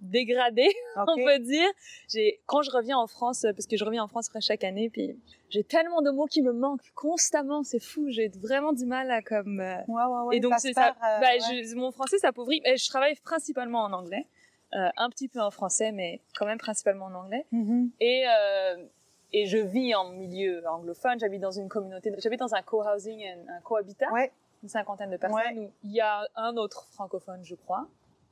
dégradé, 0.00 0.66
on 0.96 1.16
peut 1.16 1.38
dire. 1.38 1.68
J'ai 2.12 2.40
quand 2.46 2.62
je 2.62 2.70
reviens 2.70 2.98
en 2.98 3.06
France, 3.06 3.42
parce 3.54 3.66
que 3.66 3.76
je 3.76 3.84
reviens 3.84 4.02
en 4.04 4.08
France 4.08 4.28
après 4.28 4.40
chaque 4.40 4.64
année, 4.64 4.90
puis 4.90 5.16
j'ai 5.50 5.64
tellement 5.64 6.02
de 6.02 6.10
mots 6.10 6.26
qui 6.26 6.42
me 6.42 6.52
manquent 6.52 6.90
constamment, 6.94 7.62
c'est 7.62 7.80
fou. 7.80 8.06
J'ai 8.10 8.28
vraiment 8.28 8.72
du 8.72 8.86
mal 8.86 9.10
à 9.10 9.22
comme. 9.22 9.60
euh, 9.60 9.76
Ouais, 9.88 10.02
ouais, 10.04 10.22
ouais. 10.26 10.36
et 10.36 10.40
donc 10.40 10.54
c'est 10.58 10.72
ça. 10.72 10.88
euh, 10.90 11.20
bah, 11.20 11.38
je- 11.38 11.74
mon 11.76 11.90
français 11.92 12.18
s'appauvrit. 12.18 12.60
Je 12.64 12.88
travaille 12.88 13.14
principalement 13.24 13.82
en 13.82 13.92
anglais, 13.92 14.26
euh, 14.74 14.88
un 14.96 15.10
petit 15.10 15.28
peu 15.28 15.40
en 15.40 15.50
français, 15.50 15.92
mais 15.92 16.20
quand 16.36 16.46
même 16.46 16.58
principalement 16.58 17.06
en 17.06 17.14
anglais. 17.14 17.46
Mhm. 17.52 17.90
Et, 18.00 18.24
euh, 18.28 18.84
et 19.32 19.46
je 19.46 19.58
vis 19.58 19.94
en 19.94 20.10
milieu 20.10 20.62
anglophone. 20.68 21.18
J'habite 21.20 21.40
dans 21.42 21.50
une 21.50 21.68
communauté. 21.68 22.12
J'habite 22.18 22.40
dans 22.40 22.54
un 22.54 22.62
co-housing, 22.62 23.24
un, 23.24 23.56
un 23.56 23.60
cohabitat, 23.60 24.10
Ouais. 24.12 24.32
une 24.62 24.68
cinquantaine 24.68 25.10
de 25.10 25.16
personnes. 25.16 25.40
Ouais. 25.58 25.58
Où 25.58 25.72
il 25.84 25.92
y 25.92 26.00
a 26.00 26.26
un 26.36 26.56
autre 26.56 26.86
francophone, 26.92 27.40
je 27.44 27.54
crois. 27.54 27.86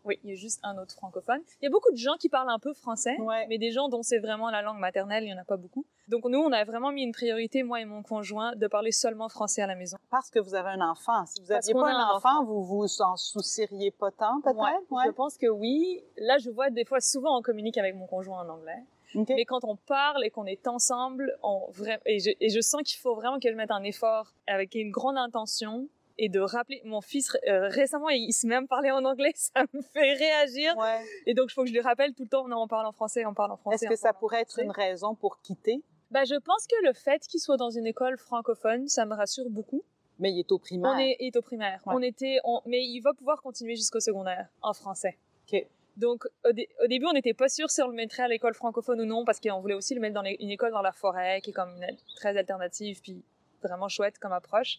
Oui, 0.05 0.21
il 0.23 0.31
y 0.31 0.33
a 0.35 0.37
juste 0.37 0.61
un 0.63 0.79
autre 0.79 0.95
francophone. 0.95 1.41
Il 1.61 1.65
y 1.65 1.67
a 1.67 1.71
beaucoup 1.71 1.91
de 1.91 1.97
gens 1.97 2.15
qui 2.17 2.29
parlent 2.29 2.49
un 2.49 2.61
peu 2.61 2.73
français, 2.73 3.17
Ouais. 3.19 3.45
mais 3.49 3.59
des 3.59 3.73
gens 3.73 3.89
dont 3.89 4.05
c'est 4.05 4.21
vraiment 4.21 4.51
la 4.51 4.63
langue 4.63 4.79
maternelle, 4.79 5.25
il 5.25 5.31
y 5.31 5.35
en 5.35 5.39
a 5.39 5.45
pas 5.45 5.57
beaucoup. 5.57 5.85
Donc 6.07 6.25
nous, 6.27 6.39
on 6.39 6.53
a 6.53 6.63
vraiment 6.63 6.93
mis 6.93 7.03
une 7.03 7.11
priorité, 7.11 7.65
moi 7.65 7.81
et 7.81 7.85
mon 7.85 8.05
conjoint, 8.05 8.55
de 8.55 8.69
parler 8.69 8.93
seulement 8.93 9.29
français 9.29 9.63
à 9.63 9.67
la 9.67 9.75
maison. 9.75 9.97
Parce 10.09 10.31
que 10.31 10.39
vous 10.39 10.55
avez 10.55 10.69
un 10.71 10.81
enfant. 10.81 11.27
Si 11.27 11.41
vous 11.43 11.49
n'aviez 11.49 11.75
pas 11.75 11.89
a 11.89 11.93
un 11.93 11.97
un 12.13 12.17
enfant, 12.19 12.45
vous 12.45 12.63
vous 12.63 13.03
en 13.03 13.17
soucieriez 13.17 13.91
pas 13.91 14.13
tant, 14.13 14.41
peut-être? 14.43 14.57
Ouais, 14.93 15.07
Je 15.07 15.11
pense 15.11 15.37
que 15.37 15.49
oui. 15.49 16.05
Là, 16.19 16.39
je 16.39 16.51
vois 16.51 16.71
des 16.71 16.85
fois, 16.85 17.01
souvent, 17.01 17.37
on 17.37 17.43
communique 17.43 17.77
avec 17.77 17.97
mon 17.97 18.07
conjoint 18.07 18.47
en 18.47 18.49
anglais. 18.49 18.85
OK. 19.21 19.29
Mais 19.31 19.45
quand 19.45 19.65
on 19.65 19.77
parle 19.77 20.25
et 20.25 20.31
qu'on 20.31 20.47
est 20.47 20.67
ensemble, 20.67 21.37
on 21.43 21.69
vra- 21.71 22.01
et, 22.07 22.19
je, 22.19 22.31
et 22.41 22.49
je 22.51 22.61
sens 22.61 22.83
qu'il 22.83 22.99
faut 23.01 23.15
vraiment 23.15 23.39
que 23.39 23.51
je 23.51 23.55
mette 23.57 23.71
un 23.71 23.83
effort 23.83 24.33
avec 24.47 24.75
une 24.75 24.91
grande 24.91 25.17
intention 25.19 25.89
et 26.19 26.29
de 26.31 26.41
rappeler 26.41 26.81
mon 26.85 27.03
fils 27.03 27.37
euh, 27.47 27.69
récemment 27.69 28.09
il, 28.09 28.25
il 28.29 28.33
se 28.33 28.47
met 28.47 28.55
à 28.55 28.61
me 28.63 28.67
parler 28.67 28.91
en 28.91 29.05
anglais 29.05 29.33
ça 29.35 29.65
me 29.75 29.83
fait 29.83 30.15
réagir 30.15 30.75
Ouais. 30.79 31.05
et 31.27 31.35
donc 31.35 31.49
il 31.51 31.53
faut 31.53 31.61
que 31.63 31.69
je 31.69 31.75
lui 31.75 31.81
rappelle 31.83 32.15
tout 32.15 32.23
le 32.23 32.29
temps 32.31 32.49
non 32.49 32.63
on 32.63 32.69
parle 32.69 32.87
en 32.87 32.93
français 32.93 33.27
on 33.27 33.35
parle 33.35 33.53
en 33.53 33.59
français 33.59 33.85
Est-ce 33.85 33.91
que 33.91 33.97
ça 33.97 34.15
pourrait 34.15 34.41
être 34.41 34.59
une 34.59 34.71
raison 34.71 35.15
pour 35.15 35.41
quitter? 35.43 35.83
bah 36.11 36.25
je 36.25 36.37
pense 36.37 36.67
que 36.67 36.87
le 36.87 36.95
fait 36.95 37.21
qu'il 37.27 37.39
soit 37.39 37.59
dans 37.59 37.69
une 37.69 37.87
école 37.87 38.17
francophone 38.17 38.89
ça 38.89 39.05
me 39.05 39.15
rassure 39.15 39.51
beaucoup 39.51 39.83
Mais 40.19 40.33
il 40.33 40.39
est 40.39 40.51
au 40.53 40.59
primaire. 40.59 40.93
on 40.95 40.99
est, 40.99 41.17
il 41.21 41.27
est 41.27 41.37
au 41.37 41.43
primaire 41.43 41.83
Ouais. 41.85 41.93
on 41.95 42.01
était 42.01 42.39
on- 42.45 42.63
mais 42.65 42.83
il 42.83 43.01
va 43.01 43.13
pouvoir 43.13 43.43
continuer 43.43 43.77
jusqu'au 43.77 44.01
secondaire 44.01 44.49
en 44.63 44.73
français 44.73 45.19
OK. 45.53 45.67
Donc 45.97 46.25
au, 46.49 46.53
dé- 46.53 46.69
au 46.83 46.87
début 46.87 47.07
on 47.07 47.13
n'était 47.13 47.35
pas 47.35 47.49
sûr 47.49 47.71
si 47.71 47.81
on 47.83 47.89
le 47.89 47.95
mettrait 47.95 48.23
à 48.25 48.29
l'école 48.29 48.55
francophone 48.55 49.01
ou 49.01 49.05
non 49.05 49.25
parce 49.25 49.41
qu'on 49.41 49.61
voulait 49.61 49.75
aussi 49.75 49.95
le 49.95 50.01
mettre 50.01 50.15
dans 50.15 50.23
les- 50.23 50.37
une 50.41 50.51
école 50.51 50.71
dans 50.73 50.83
la 50.83 50.93
forêt 50.93 51.41
qui 51.43 51.51
est 51.51 51.53
comme 51.55 51.71
une, 51.83 51.97
très 52.17 52.37
alternative 52.37 53.01
puis 53.03 53.25
vraiment 53.63 53.89
chouette 53.89 54.19
comme 54.19 54.33
approche 54.33 54.79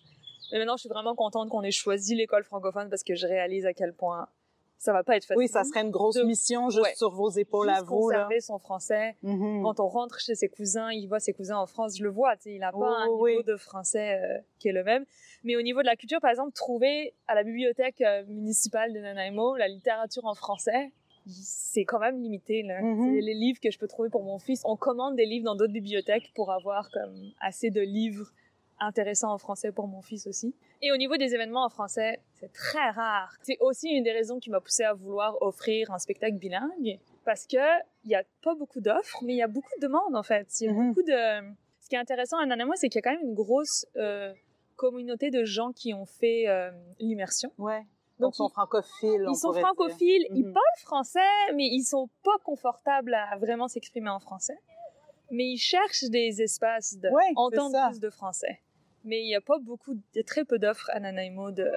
mais 0.52 0.60
maintenant 0.60 0.78
je 0.78 0.82
suis 0.82 0.90
vraiment 0.90 1.16
contente 1.16 1.50
qu'on 1.50 1.64
ait 1.64 1.72
choisi 1.72 2.16
l'école 2.16 2.44
francophone 2.44 2.90
parce 2.90 3.04
que 3.04 3.16
je 3.16 3.26
réalise 3.28 3.66
à 3.66 3.74
quel 3.74 3.94
point 3.94 4.28
ça 4.80 4.94
va 4.94 5.04
pas 5.04 5.16
être 5.18 5.26
facile 5.26 5.40
Oui, 5.40 5.48
ça 5.48 5.64
serait 5.64 5.82
une 5.82 5.90
grosse 5.90 6.18
de- 6.18 6.24
mission 6.24 6.70
juste 6.70 6.84
ouais. 6.84 6.94
sur 6.94 7.10
vos 7.10 7.32
épaules 7.32 7.68
à 7.68 7.82
vous. 7.82 8.12
Là. 8.12 8.18
conserver 8.20 8.42
son 8.42 8.60
français 8.60 9.16
Mhm. 9.24 9.64
quand 9.64 9.80
on 9.80 9.88
rentre 9.88 10.20
chez 10.20 10.36
ses 10.36 10.50
cousins, 10.50 10.92
il 10.92 11.08
voit 11.08 11.20
ses 11.20 11.34
cousins 11.34 11.58
en 11.58 11.66
France, 11.66 11.98
je 11.98 12.04
le 12.04 12.12
vois, 12.12 12.36
il 12.46 12.60
n'a 12.60 12.72
pas 12.72 12.78
Oui, 12.78 12.86
un 12.96 13.06
niveau 13.08 13.24
oui. 13.24 13.44
de 13.44 13.56
français 13.58 14.20
euh, 14.22 14.38
qui 14.60 14.68
est 14.68 14.72
le 14.74 14.84
même. 14.84 15.04
Mais 15.44 15.56
au 15.56 15.64
niveau 15.64 15.82
de 15.82 15.88
la 15.88 15.96
culture, 15.96 16.22
par 16.22 16.30
exemple, 16.30 16.52
trouver 16.54 17.16
à 17.28 17.34
la 17.34 17.44
bibliothèque 17.44 18.02
euh, 18.02 18.24
municipale 18.28 18.94
de 18.94 19.00
Nanaimo 19.00 19.56
la 19.56 19.68
littérature 19.68 20.26
en 20.26 20.36
français, 20.36 20.92
c'est 21.28 21.86
quand 21.86 22.00
même 22.00 22.22
limité. 22.22 22.64
Là. 22.64 22.82
Mhm. 22.82 23.16
Les 23.20 23.34
livres 23.34 23.60
que 23.60 23.70
je 23.72 23.78
peux 23.80 23.88
trouver 23.88 24.10
pour 24.10 24.24
mon 24.24 24.40
fils, 24.40 24.62
on 24.66 24.76
commande 24.76 25.16
des 25.16 25.26
livres 25.26 25.46
dans 25.46 25.56
d'autres 25.56 25.74
bibliothèques 25.74 26.32
pour 26.36 26.52
avoir 26.52 26.90
comme 26.92 27.32
assez 27.40 27.70
de 27.70 27.82
livres 27.82 28.32
intéressants 28.80 29.34
en 29.34 29.38
français 29.40 29.72
pour 29.72 29.88
mon 29.88 30.02
fils 30.02 30.28
aussi. 30.28 30.54
Et 30.84 30.92
au 30.92 30.98
niveau 30.98 31.18
des 31.18 31.34
événements 31.34 31.66
en 31.66 31.70
français, 31.70 32.20
c'est 32.36 32.52
très 32.54 32.92
rare. 32.92 33.36
C'est 33.42 33.58
aussi 33.60 33.90
une 33.90 34.04
des 34.04 34.12
raisons 34.12 34.40
qui 34.40 34.50
m'a 34.52 34.60
poussée 34.62 34.84
à 34.84 34.94
vouloir 34.94 35.42
offrir 35.42 35.92
un 35.92 35.98
spectacle 35.98 36.36
bilingue 36.38 37.00
parce 37.26 37.48
que 37.48 37.58
il 38.06 38.12
y 38.12 38.16
a 38.16 38.24
pas 38.44 38.54
beaucoup 38.54 38.80
d'offres, 38.80 39.20
mais 39.24 39.34
il 39.34 39.38
y 39.38 39.42
a 39.42 39.48
beaucoup 39.48 39.72
de 39.82 39.86
demandes 39.88 40.16
en 40.16 40.22
fait. 40.24 40.48
Il 40.62 40.66
y 40.66 40.70
a 40.70 40.74
Mhm. 40.74 40.88
beaucoup 40.90 41.02
de. 41.04 41.52
Ce 41.82 41.90
qui 41.90 41.96
est 41.96 42.00
intéressant 42.00 42.38
à 42.38 42.46
Nanamo, 42.46 42.74
c'est 42.76 42.90
qu'il 42.90 43.00
y 43.00 43.00
a 43.00 43.02
quand 43.02 43.18
même 43.18 43.28
une 43.28 43.34
grosse 43.34 43.86
euh, 43.96 44.32
communauté 44.76 45.32
de 45.32 45.44
gens 45.44 45.72
qui 45.72 45.94
ont 45.96 46.06
fait 46.06 46.48
euh, 46.48 46.70
l'immersion. 47.00 47.52
Ouais. 47.58 47.82
Donc, 48.20 48.34
ils 48.34 48.38
sont 48.38 48.50
francophiles. 48.50 49.26
Ils 49.30 49.36
sont 49.36 49.52
dire. 49.52 49.62
francophiles, 49.62 50.26
ils 50.34 50.52
parlent 50.52 50.80
français, 50.84 51.20
mais 51.56 51.68
ils 51.68 51.84
sont 51.84 52.10
pas 52.24 52.38
confortables 52.44 53.14
à 53.14 53.38
vraiment 53.38 53.68
s'exprimer 53.68 54.10
en 54.10 54.20
français. 54.20 54.58
Mais 55.30 55.46
ils 55.46 55.58
cherchent 55.60 56.06
des 56.06 56.42
espaces 56.42 56.98
de 56.98 57.10
Ouais, 57.10 57.24
entendre 57.36 57.78
plus 57.90 58.00
de 58.00 58.10
français. 58.10 58.62
Mais 59.04 59.22
il 59.22 59.30
y 59.30 59.36
a 59.36 59.42
pas 59.42 59.58
beaucoup, 59.60 59.94
il 59.94 60.18
y 60.18 60.20
a 60.20 60.24
très 60.24 60.46
peu 60.46 60.58
d'offres 60.58 60.90
à 60.94 61.00
Nanaimo 61.00 61.52
de 61.52 61.70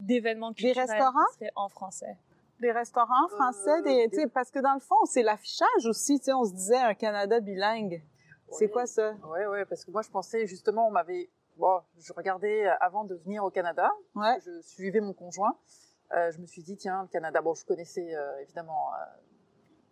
d'événements 0.00 0.50
Des 0.50 0.56
culturels 0.64 0.90
restaurants? 0.90 1.26
qui 1.32 1.38
seraient 1.38 1.52
en 1.56 1.68
français. 1.68 2.18
Des 2.60 2.72
restaurants 2.72 3.28
français, 3.28 3.70
Euh, 3.78 3.82
des, 3.82 4.08
tu 4.10 4.16
sais, 4.16 4.26
parce 4.26 4.50
que 4.50 4.58
dans 4.58 4.74
le 4.74 4.80
fond, 4.80 5.04
c'est 5.04 5.22
l'affichage 5.22 5.86
aussi. 5.86 6.18
tu 6.18 6.24
sais, 6.26 6.32
On 6.32 6.44
se 6.44 6.52
disait 6.52 6.76
un 6.76 6.94
Canada 6.94 7.40
bilingue. 7.40 8.02
C'est 8.50 8.68
quoi 8.68 8.84
ça? 8.86 9.14
Oui, 9.24 9.40
oui, 9.48 9.58
parce 9.68 9.84
que 9.84 9.90
moi, 9.90 10.02
je 10.02 10.10
pensais 10.10 10.46
justement, 10.46 10.86
on 10.88 10.90
m'avait. 10.90 11.30
Bon, 11.56 11.80
je 11.98 12.12
regardais 12.12 12.66
euh, 12.66 12.74
avant 12.80 13.04
de 13.04 13.14
venir 13.14 13.44
au 13.44 13.50
Canada, 13.50 13.90
Ouais. 14.14 14.38
je 14.40 14.60
suivais 14.62 15.00
mon 15.00 15.12
conjoint. 15.12 15.56
Euh, 16.12 16.30
je 16.30 16.38
me 16.40 16.46
suis 16.46 16.62
dit, 16.62 16.76
tiens, 16.76 17.02
le 17.02 17.08
Canada, 17.08 17.40
bon, 17.40 17.54
je 17.54 17.64
connaissais 17.64 18.14
euh, 18.14 18.38
évidemment, 18.40 18.92
euh, 18.94 18.98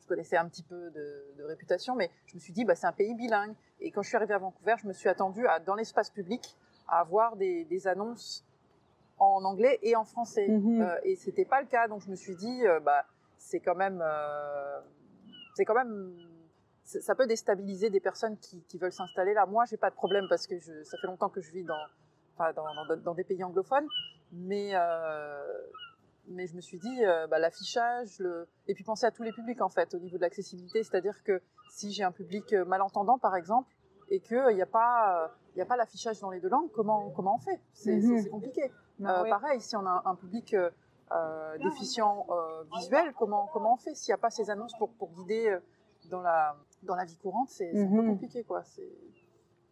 je 0.00 0.06
connaissais 0.06 0.36
un 0.36 0.48
petit 0.48 0.62
peu 0.62 0.90
de, 0.90 1.34
de 1.38 1.44
réputation, 1.44 1.94
mais 1.94 2.10
je 2.26 2.34
me 2.34 2.40
suis 2.40 2.52
dit, 2.52 2.64
bah, 2.64 2.74
c'est 2.74 2.86
un 2.86 2.92
pays 2.92 3.14
bilingue. 3.14 3.54
Et 3.80 3.90
quand 3.90 4.02
je 4.02 4.08
suis 4.08 4.16
arrivée 4.16 4.34
à 4.34 4.38
Vancouver, 4.38 4.74
je 4.78 4.86
me 4.86 4.92
suis 4.92 5.08
attendue 5.08 5.46
à, 5.46 5.60
dans 5.60 5.74
l'espace 5.74 6.10
public 6.10 6.56
à 6.88 7.00
avoir 7.00 7.36
des, 7.36 7.64
des 7.64 7.86
annonces 7.86 8.44
en 9.18 9.44
anglais 9.44 9.78
et 9.82 9.96
en 9.96 10.04
français. 10.04 10.48
Mhm. 10.48 10.82
Euh, 10.82 10.98
et 11.04 11.16
c'était 11.16 11.44
pas 11.44 11.60
le 11.60 11.66
cas, 11.68 11.88
donc 11.88 12.00
je 12.02 12.10
me 12.10 12.16
suis 12.16 12.36
dit, 12.36 12.62
bah, 12.82 13.04
c'est 13.38 13.60
quand 13.60 13.74
même, 13.76 14.02
c'est 15.54 15.64
quand 15.64 15.74
même, 15.74 16.16
ça 16.98 17.14
peut 17.14 17.26
déstabiliser 17.26 17.90
des 17.90 18.00
personnes 18.00 18.36
qui, 18.38 18.62
qui 18.64 18.78
veulent 18.78 18.92
s'installer 18.92 19.34
là. 19.34 19.46
Moi, 19.46 19.64
j'ai 19.66 19.76
pas 19.76 19.90
de 19.90 19.94
problème 19.94 20.26
parce 20.28 20.46
que 20.46 20.58
je, 20.58 20.82
ça 20.84 20.98
fait 20.98 21.06
longtemps 21.06 21.28
que 21.28 21.40
je 21.40 21.50
vis 21.52 21.64
dans, 21.64 21.74
enfin, 22.36 22.52
dans, 22.52 22.64
dans, 22.86 22.96
dans 22.96 23.14
des 23.14 23.24
pays 23.24 23.44
anglophones, 23.44 23.86
mais 24.32 24.70
euh, 24.74 25.42
mais 26.28 26.46
je 26.46 26.54
me 26.54 26.60
suis 26.60 26.78
dit, 26.78 27.04
euh, 27.04 27.26
bah, 27.26 27.38
l'affichage, 27.38 28.18
le... 28.20 28.46
et 28.68 28.74
puis 28.74 28.84
penser 28.84 29.04
à 29.06 29.10
tous 29.10 29.22
les 29.22 29.32
publics 29.32 29.60
en 29.62 29.68
fait, 29.68 29.94
au 29.94 29.98
niveau 29.98 30.16
de 30.16 30.22
l'accessibilité, 30.22 30.82
c'est-à-dire 30.82 31.22
que 31.24 31.40
si 31.70 31.92
j'ai 31.92 32.04
un 32.04 32.12
public 32.12 32.52
euh, 32.52 32.64
malentendant 32.64 33.18
par 33.18 33.34
exemple, 33.36 33.72
et 34.10 34.20
qu'il 34.20 34.54
n'y 34.54 34.62
a 34.62 34.66
pas, 34.66 35.32
il 35.54 35.58
y 35.58 35.62
a 35.62 35.66
pas 35.66 35.76
l'affichage 35.76 36.18
dans 36.20 36.30
les 36.30 36.40
deux 36.40 36.48
langues, 36.48 36.70
comment, 36.72 37.10
comment 37.10 37.36
on 37.36 37.38
fait? 37.38 37.60
C'est 37.72 37.96
Mhm. 37.96 38.28
compliqué. 38.28 38.72
Pareil, 39.30 39.60
si 39.60 39.76
on 39.76 39.86
a 39.86 40.02
un 40.04 40.14
public 40.16 40.54
euh, 40.54 41.58
déficient 41.58 42.26
euh, 42.30 42.64
visuel, 42.74 43.12
comment, 43.18 43.48
comment 43.52 43.74
on 43.74 43.76
fait? 43.76 43.94
S'il 43.94 44.12
n'y 44.12 44.14
a 44.14 44.18
pas 44.18 44.30
ces 44.30 44.50
annonces 44.50 44.76
pour, 44.78 44.90
pour 44.94 45.10
guider 45.10 45.56
dans 46.10 46.20
la, 46.22 46.56
dans 46.82 46.94
la 46.94 47.04
vie 47.04 47.16
courante, 47.16 47.48
c'est 47.50 47.70
un 47.70 47.86
peu 47.88 48.02
Mhm. 48.02 48.08
compliqué. 48.12 48.44
Quoi. 48.44 48.62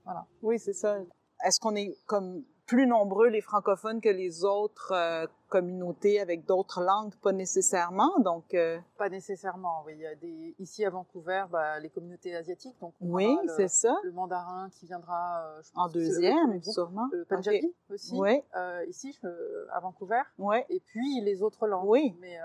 Voilà. 0.04 0.26
Oui, 0.42 0.58
c'est 0.58 0.72
ça. 0.72 0.98
Est-ce 1.44 1.60
qu'on 1.60 1.74
est 1.76 1.96
comme 2.06 2.42
plus 2.66 2.86
nombreux 2.86 3.28
les 3.28 3.40
francophones 3.40 4.00
que 4.00 4.08
les 4.10 4.44
autres 4.44 4.92
euh, 4.92 5.26
communautés 5.48 6.20
avec 6.20 6.44
d'autres 6.44 6.82
langues? 6.82 7.14
Pas 7.22 7.32
nécessairement. 7.32 8.18
Donc 8.18 8.52
euh, 8.54 8.78
Pas 8.98 9.08
nécessairement. 9.08 9.82
Oui. 9.86 9.92
Il 9.96 10.00
y 10.00 10.06
a 10.06 10.14
des, 10.16 10.54
ici 10.58 10.84
à 10.84 10.90
Vancouver, 10.90 11.44
bah, 11.50 11.78
les 11.80 11.88
communautés 11.90 12.34
asiatiques. 12.34 12.76
Donc 12.80 12.92
on 13.00 13.12
oui, 13.14 13.38
le- 13.44 13.52
c'est 13.56 13.68
ça. 13.68 13.96
le 14.02 14.12
mandarin 14.12 14.68
qui 14.70 14.86
viendra 14.86 15.42
euh, 15.44 15.62
je 15.62 15.70
En 15.74 15.84
pense 15.84 15.94
le 15.94 16.00
deuxième, 16.00 16.50
groupe. 16.58 16.64
sûrement. 16.64 17.08
le 17.12 17.24
Punjabi 17.24 17.72
aussi, 17.90 18.14
Oui, 18.18 18.42
ici 18.88 19.16
je- 19.22 19.68
à 19.72 19.80
Vancouver, 19.80 20.22
oui, 20.38 20.56
et 20.68 20.80
puis 20.80 21.20
les 21.22 21.42
autres 21.42 21.66
langues. 21.66 21.88
oui. 21.88 22.14
Mais, 22.20 22.36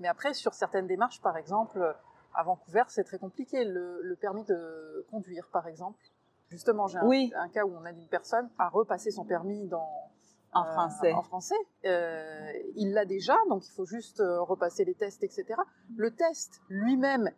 mais 0.00 0.08
après, 0.08 0.34
sur 0.34 0.52
certaines 0.54 0.86
démarches, 0.88 1.20
par 1.22 1.36
exemple, 1.36 1.94
à 2.34 2.42
Vancouver, 2.42 2.82
c'est 2.88 3.04
très 3.04 3.18
compliqué. 3.18 3.64
Le, 3.64 4.00
le 4.02 4.16
permis 4.16 4.44
de 4.44 5.06
conduire, 5.10 5.48
par 5.52 5.66
exemple. 5.66 5.98
Justement, 6.48 6.86
j'ai 6.88 6.98
un, 6.98 7.06
Oui. 7.06 7.32
un 7.36 7.48
cas 7.48 7.64
où 7.64 7.72
on 7.80 7.84
aide 7.86 7.98
une 7.98 8.08
personne 8.08 8.48
à 8.58 8.68
repasser 8.68 9.10
son 9.10 9.24
permis 9.24 9.66
dans, 9.68 9.86
En 10.52 10.62
euh, 10.66 10.72
français. 10.72 11.12
En 11.12 11.22
français. 11.22 11.54
Euh, 11.84 12.52
il 12.76 12.92
l'a 12.92 13.04
déjà, 13.04 13.36
donc 13.48 13.66
il 13.66 13.70
faut 13.72 13.86
juste 13.86 14.20
euh, 14.20 14.40
repasser 14.42 14.84
les 14.84 14.94
tests, 14.94 15.22
etc. 15.22 15.44
Le 15.96 16.10
test 16.10 16.60
lui-même 16.68 17.30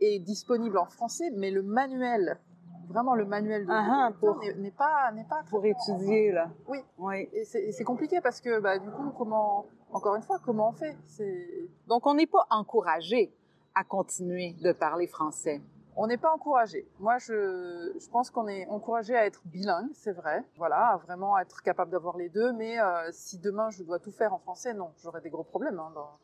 est 0.00 0.20
disponible 0.20 0.78
en 0.78 0.86
français, 0.86 1.30
mais 1.34 1.50
le 1.50 1.62
manuel, 1.62 2.38
vraiment 2.88 3.14
le 3.16 3.24
manuel 3.24 3.66
de 3.66 3.72
Ah 3.72 4.08
ah, 4.08 4.12
pour- 4.20 4.38
n'est- 4.38 4.70
pas, 4.70 5.10
n'est 5.12 5.24
pas 5.24 5.42
Pour 5.50 5.64
étudier 5.64 6.30
là. 6.32 6.50
Oui. 6.68 6.78
Oui. 6.98 7.28
et 7.32 7.44
c'est 7.44 7.62
et 7.64 7.72
c'est 7.72 7.84
compliqué 7.84 8.20
parce 8.20 8.40
que 8.40 8.60
bah, 8.60 8.78
du 8.78 8.90
coup, 8.90 9.10
comment, 9.18 9.66
encore 9.92 10.14
une 10.14 10.22
fois, 10.22 10.38
comment 10.44 10.68
on 10.68 10.72
fait? 10.72 10.96
C'est 11.06 11.68
Donc 11.88 12.06
on 12.06 12.14
n'est 12.14 12.26
pas 12.28 12.46
encouragé 12.50 13.34
à 13.80 13.84
continuer 13.84 14.52
de 14.62 14.72
parler 14.72 15.06
français. 15.06 15.60
On 15.96 16.06
n'est 16.06 16.18
pas 16.18 16.32
encouragé. 16.32 16.86
Moi, 16.98 17.16
je, 17.18 17.92
je 17.98 18.08
pense 18.10 18.30
qu'on 18.30 18.46
est 18.46 18.66
encouragé 18.66 19.16
à 19.16 19.24
être 19.26 19.40
bilingue, 19.46 19.90
c'est 19.94 20.12
vrai. 20.12 20.44
Voilà, 20.56 20.90
à 20.92 20.96
vraiment 20.98 21.38
être 21.38 21.62
capable 21.62 21.90
d'avoir 21.90 22.16
les 22.18 22.28
deux. 22.28 22.52
Mais 22.52 22.78
euh, 22.78 23.08
si 23.10 23.38
demain 23.38 23.70
je 23.70 23.82
dois 23.82 23.98
tout 23.98 24.12
faire 24.12 24.32
en 24.34 24.38
français, 24.38 24.74
non, 24.74 24.90
j'aurais 25.02 25.22
des 25.22 25.30
gros 25.30 25.44
problèmes. 25.44 25.78
hein, 25.80 25.90
dans- 25.94 26.18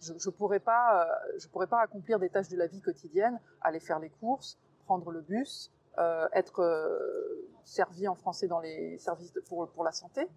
je, 0.00 0.12
je 0.16 0.30
pourrais 0.30 0.60
pas, 0.60 1.02
euh, 1.02 1.38
je 1.38 1.48
pourrais 1.48 1.66
pas 1.66 1.80
accomplir 1.80 2.18
des 2.20 2.28
tâches 2.28 2.48
de 2.48 2.56
la 2.56 2.66
vie 2.68 2.80
quotidienne, 2.80 3.40
aller 3.62 3.80
faire 3.80 3.98
les 3.98 4.10
courses, 4.10 4.56
prendre 4.84 5.10
le 5.10 5.22
bus, 5.22 5.72
euh, 5.98 6.28
être 6.34 6.60
euh, 6.62 7.48
servi 7.64 8.06
en 8.06 8.14
français 8.14 8.46
dans 8.48 8.60
les 8.60 8.98
services 8.98 9.32
de- 9.32 9.40
pour 9.40 9.66
pour 9.70 9.82
la 9.82 9.92
santé. 9.92 10.28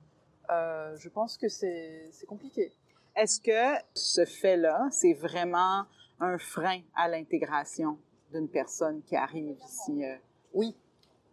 Euh, 0.50 0.96
je 0.98 1.10
pense 1.10 1.38
que 1.38 1.48
c'est 1.50 2.10
c'est 2.12 2.26
compliqué. 2.26 2.74
Est-ce 3.16 3.40
que 3.42 3.62
ce 3.94 4.24
fait-là, 4.26 4.88
c'est 4.90 5.14
vraiment 5.14 5.84
un 6.22 6.38
frein 6.38 6.82
à 6.96 7.08
l'intégration 7.10 7.98
d'une 8.32 8.48
personne 8.48 9.02
qui 9.02 9.16
arrive 9.16 9.58
ici? 9.66 10.06
euh? 10.06 10.16
Oui, 10.54 10.78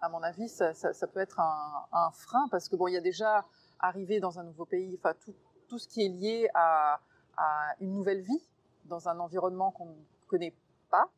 à 0.00 0.08
mon 0.08 0.22
avis, 0.22 0.48
ça, 0.48 0.72
peut 1.12 1.20
être 1.20 1.40
un, 1.40 2.10
frein 2.12 2.48
parce 2.50 2.68
que 2.68 2.76
bon, 2.76 2.88
il 2.88 2.94
y 2.94 2.96
a 2.96 3.02
déjà 3.02 3.44
arrivé 3.78 4.18
dans 4.18 4.38
un 4.38 4.44
nouveau 4.44 4.64
pays, 4.64 4.98
enfin 4.98 5.14
tout, 5.68 5.78
ce 5.78 5.86
qui 5.86 6.04
est 6.04 6.08
lié 6.08 6.48
à, 6.54 7.00
une 7.80 7.94
nouvelle 7.94 8.22
vie 8.22 8.42
dans 8.86 9.08
un 9.08 9.20
environnement 9.20 9.70
qu'on 9.70 9.86
ne 9.86 10.26
connaît 10.26 10.54
pas. 10.90 11.08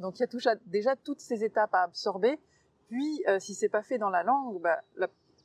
Donc 0.00 0.18
il 0.18 0.22
y 0.22 0.48
a 0.48 0.56
déjà, 0.66 0.96
toutes 0.96 1.20
ces 1.20 1.44
étapes 1.44 1.74
à 1.74 1.82
absorber. 1.82 2.38
Puis 2.88 3.22
euh, 3.28 3.38
si 3.38 3.54
c'est 3.54 3.70
pas 3.70 3.82
fait 3.82 3.96
dans 3.96 4.10
la 4.10 4.22
langue, 4.22 4.60
bah, 4.60 4.82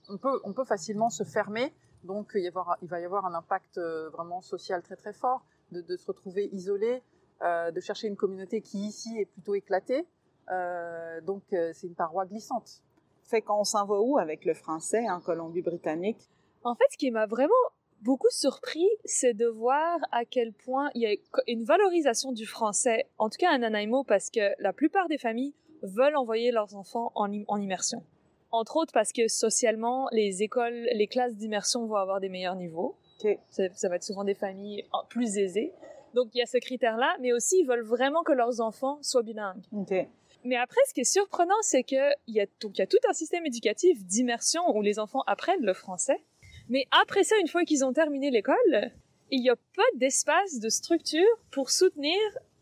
on 0.10 0.18
peut 0.18 0.66
facilement 0.66 1.10
se 1.10 1.24
fermer. 1.24 1.74
Donc 2.04 2.32
il, 2.36 2.52
va 2.52 3.00
y 3.00 3.06
avoir 3.06 3.26
un 3.26 3.36
impact 3.36 3.78
euh, 3.78 4.10
vraiment 4.10 4.42
social 4.42 4.82
très 4.82 4.96
très 4.98 5.14
fort 5.14 5.46
de 5.72 5.96
se 5.96 6.08
retrouver 6.08 6.50
isolé, 6.54 7.04
euh, 7.44 7.72
de 7.72 7.80
chercher 7.80 8.08
une 8.08 8.16
communauté 8.16 8.62
qui 8.62 8.80
ici 8.88 9.18
est 9.20 9.26
plutôt 9.26 9.56
éclatée. 9.56 10.06
Euh, 10.52 11.22
donc 11.22 11.44
euh, 11.54 11.72
c'est 11.74 11.88
une 11.88 11.96
paroi 11.96 12.26
glissante. 12.26 12.82
Fait 13.24 13.42
qu'on 13.42 13.64
s'en 13.64 13.86
va 13.86 14.00
où 14.00 14.18
avec 14.18 14.46
le 14.46 14.54
français 14.54 15.10
en 15.10 15.20
Colombie-Britannique? 15.20 16.30
En 16.64 16.76
fait, 16.76 16.86
ce 16.92 16.98
qui 16.98 17.12
m'a 17.12 17.26
vraiment 17.26 17.54
beaucoup 18.02 18.30
surpris, 18.30 18.88
c'est 19.04 19.34
de 19.34 19.48
voir 19.48 20.00
à 20.12 20.24
quel 20.24 20.54
point 20.54 20.90
il 20.96 21.02
y 21.02 21.08
a 21.08 21.16
une 21.48 21.64
valorisation 21.64 22.32
du 22.32 22.46
français, 22.46 23.08
en 23.18 23.30
tout 23.30 23.38
cas 23.38 23.52
à 23.52 23.58
Nanaimo, 23.58 24.04
parce 24.04 24.30
que 24.30 24.54
la 24.60 24.72
plupart 24.72 25.08
des 25.10 25.18
familles 25.18 25.54
veulent 25.82 26.16
envoyer 26.16 26.52
leurs 26.52 26.76
enfants 26.76 27.12
en, 27.16 27.32
im- 27.32 27.44
en 27.48 27.60
immersion. 27.60 28.04
Entre 28.52 28.78
autres 28.78 28.94
parce 28.94 29.12
que 29.12 29.28
socialement, 29.28 30.08
les 30.12 30.42
écoles, 30.42 30.88
les 30.94 31.08
classes 31.08 31.36
d'immersion 31.36 31.86
vont 31.86 31.96
avoir 31.96 32.22
des 32.22 32.30
meilleurs 32.30 32.56
niveaux. 32.56 32.96
Ça, 33.50 33.64
ça 33.74 33.90
va 33.90 33.96
être 33.98 34.04
souvent 34.04 34.24
des 34.24 34.36
familles 34.36 34.86
plus 35.10 35.38
aisées. 35.38 35.74
Donc 36.18 36.30
il 36.34 36.40
y 36.40 36.42
a 36.42 36.48
ce 36.48 36.58
critère-là, 36.58 37.16
mais 37.22 37.32
aussi 37.32 37.60
ils 37.60 37.68
veulent 37.68 37.86
vraiment 37.86 38.24
que 38.24 38.32
leurs 38.32 38.60
enfants 38.60 38.98
soient 39.04 39.22
bilingues. 39.22 39.62
Mais 40.44 40.56
après, 40.56 40.82
ce 40.88 40.96
qui 40.96 41.02
est 41.02 41.12
surprenant, 41.12 41.62
c'est 41.62 41.84
que 41.84 42.12
il 42.26 42.34
y 42.34 42.42
a 42.42 42.48
donc 42.60 42.76
il 42.76 42.80
y 42.80 42.82
a 42.82 42.88
tout 42.88 42.98
un 43.08 43.14
système 43.14 43.46
éducatif 43.46 44.04
d'immersion 44.04 44.64
où 44.76 44.82
les 44.82 44.98
enfants 44.98 45.22
apprennent 45.28 45.64
le 45.64 45.76
français. 45.76 46.20
Mais 46.70 46.88
après 47.04 47.24
ça, 47.24 47.36
une 47.40 47.48
fois 47.48 47.66
qu'ils 47.66 47.86
ont 47.86 47.94
terminé 47.94 48.32
l'école, 48.32 48.92
il 49.30 49.42
n'y 49.42 49.52
a 49.52 49.56
pas 49.76 49.84
d'espace, 49.98 50.60
de 50.60 50.70
structure 50.70 51.22
pour 51.52 51.70
soutenir 51.70 52.18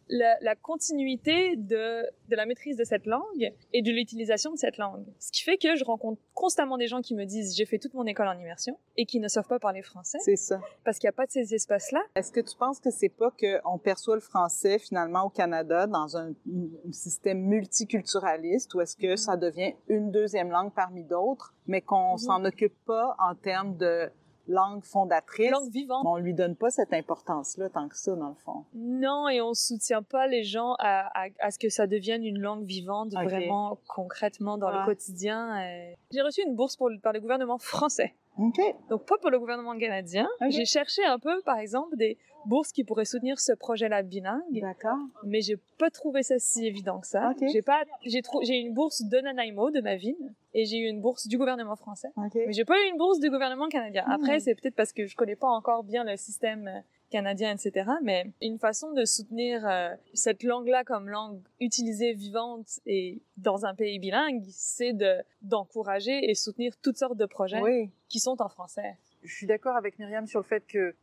la, 0.09 0.37
la 0.41 0.55
continuité 0.55 1.55
de, 1.55 2.03
de 2.29 2.35
la 2.35 2.45
maîtrise 2.45 2.77
de 2.77 2.83
cette 2.83 3.05
langue 3.07 3.53
et 3.73 3.81
de 3.81 3.91
l'utilisation 3.91 4.51
de 4.51 4.57
cette 4.57 4.77
langue. 4.77 5.05
Ce 5.19 5.31
qui 5.31 5.41
fait 5.43 5.57
que 5.57 5.75
je 5.75 5.83
rencontre 5.83 6.21
constamment 6.33 6.77
des 6.77 6.87
gens 6.87 7.01
qui 7.01 7.15
me 7.15 7.25
disent 7.25 7.55
j'ai 7.55 7.65
fait 7.65 7.79
toute 7.79 7.93
mon 7.93 8.05
école 8.05 8.27
en 8.27 8.37
immersion 8.37 8.77
et 8.97 9.05
qui 9.05 9.19
ne 9.19 9.27
savent 9.27 9.47
pas 9.47 9.59
parler 9.59 9.81
français 9.81 10.17
C'est 10.21 10.35
ça. 10.35 10.61
parce 10.83 10.99
qu'il 10.99 11.07
n'y 11.07 11.09
a 11.09 11.13
pas 11.13 11.25
de 11.25 11.31
ces 11.31 11.53
espaces-là. 11.55 12.01
Est-ce 12.15 12.31
que 12.31 12.39
tu 12.41 12.55
penses 12.57 12.79
que 12.79 12.91
c'est 12.91 13.09
pas 13.09 13.31
qu'on 13.31 13.79
perçoit 13.79 14.15
le 14.15 14.21
français 14.21 14.77
finalement 14.79 15.23
au 15.23 15.29
Canada 15.29 15.87
dans 15.87 16.17
un, 16.17 16.29
un 16.29 16.91
système 16.91 17.39
multiculturaliste 17.39 18.73
ou 18.75 18.81
est-ce 18.81 18.95
que 18.97 19.15
ça 19.15 19.37
devient 19.37 19.73
une 19.87 20.11
deuxième 20.11 20.49
langue 20.49 20.73
parmi 20.73 21.03
d'autres, 21.03 21.53
mais 21.67 21.81
qu'on 21.81 22.13
Mhm. 22.13 22.17
s'en 22.17 22.45
occupe 22.45 22.75
pas 22.85 23.15
en 23.19 23.35
termes 23.35 23.77
de 23.77 24.09
langue 24.47 24.83
fondatrice? 24.83 25.49
Langue 25.51 25.71
vivante. 25.71 26.05
On 26.05 26.17
lui 26.17 26.33
donne 26.33 26.55
pas 26.55 26.69
cette 26.69 26.93
importance-là 26.93 27.69
tant 27.69 27.87
que 27.87 27.97
ça, 27.97 28.15
dans 28.15 28.29
le 28.29 28.35
fond. 28.35 28.63
Non, 28.73 29.27
et 29.29 29.41
on 29.41 29.53
soutient 29.53 30.03
pas 30.03 30.27
les 30.27 30.43
gens 30.43 30.75
à, 30.79 31.07
à, 31.19 31.27
à 31.39 31.51
ce 31.51 31.59
que 31.59 31.69
ça 31.69 31.87
devienne 31.87 32.23
une 32.23 32.39
langue 32.39 32.65
vivante 32.65 33.13
Ok. 33.15 33.23
vraiment 33.23 33.77
concrètement 33.87 34.57
dans 34.57 34.67
Ouais. 34.71 34.79
le 34.79 34.85
quotidien. 34.85 35.61
euh. 35.63 35.93
J'ai 36.11 36.21
reçu 36.21 36.41
une 36.43 36.55
bourse 36.55 36.75
pour, 36.77 36.89
par 37.01 37.13
le 37.13 37.19
gouvernement 37.19 37.57
français 37.57 38.13
OK. 38.37 38.59
Donc 38.89 39.05
pas 39.05 39.17
pour 39.17 39.29
le 39.29 39.39
gouvernement 39.39 39.77
canadien. 39.77 40.27
J'ai 40.49 40.65
cherché 40.65 41.03
un 41.05 41.19
peu, 41.19 41.41
par 41.43 41.57
exemple, 41.57 41.95
des 41.95 42.17
bourses 42.45 42.71
qui 42.71 42.83
pourraient 42.83 43.05
soutenir 43.05 43.39
ce 43.39 43.53
projet-là 43.53 44.03
bilingue, 44.03 44.41
D'accord. 44.61 44.97
mais 45.23 45.41
j'ai 45.41 45.57
pas 45.79 45.89
trouvé 45.89 46.21
ça 46.21 46.37
si 46.37 46.67
évident 46.67 46.99
que 46.99 47.07
ça. 47.07 47.31
Ok. 47.31 47.47
J'ai 47.51 47.61
pas, 47.61 47.83
j'ai 48.05 48.21
trou- 48.21 48.41
j'ai 48.43 48.55
une 48.59 48.73
bourse 48.73 49.01
de 49.03 49.17
Nanaimo, 49.19 49.71
de 49.71 49.81
ma 49.81 49.95
ville, 49.95 50.15
et 50.53 50.65
j'ai 50.65 50.77
eu 50.77 50.85
une 50.87 51.01
bourse 51.01 51.27
du 51.27 51.37
gouvernement 51.37 51.75
français. 51.75 52.09
Mais 52.35 52.53
j'ai 52.53 52.65
pas 52.65 52.75
eu 52.85 52.89
une 52.91 52.97
bourse 52.97 53.19
du 53.19 53.29
gouvernement 53.31 53.67
canadien. 53.67 54.03
Hmm. 54.05 54.11
Après, 54.11 54.39
c'est 54.39 54.53
peut-être 54.53 54.75
parce 54.75 54.93
que 54.93 55.07
je 55.07 55.15
connais 55.15 55.35
pas 55.35 55.47
encore 55.47 55.83
bien 55.83 56.03
le 56.03 56.15
système 56.17 56.67
euh, 56.67 56.79
canadien, 57.15 57.55
etc. 57.55 57.89
Mais 58.03 58.31
une 58.41 58.59
façon 58.59 58.91
de 58.91 59.05
soutenir 59.05 59.65
euh, 59.65 59.95
cette 60.13 60.43
langue-là 60.43 60.83
comme 60.83 61.07
langue 61.09 61.39
utilisée, 61.61 62.11
vivante 62.13 62.67
et 62.85 63.21
dans 63.37 63.65
un 63.65 63.73
pays 63.73 63.99
bilingue, 63.99 64.43
c'est 64.49 64.91
de 64.93 65.13
d'encourager 65.41 66.29
et 66.29 66.35
soutenir 66.35 66.71
toutes 66.83 66.97
sortes 66.97 67.17
de 67.17 67.25
projets 67.25 67.61
Oui. 67.61 67.89
qui 68.09 68.19
sont 68.19 68.41
en 68.41 68.49
français. 68.49 68.97
Je 69.23 69.33
suis 69.33 69.47
d'accord 69.47 69.75
avec 69.77 69.97
Myriam 69.97 70.27
sur 70.27 70.39
le 70.41 70.45
fait 70.45 70.63
que, 70.67 70.93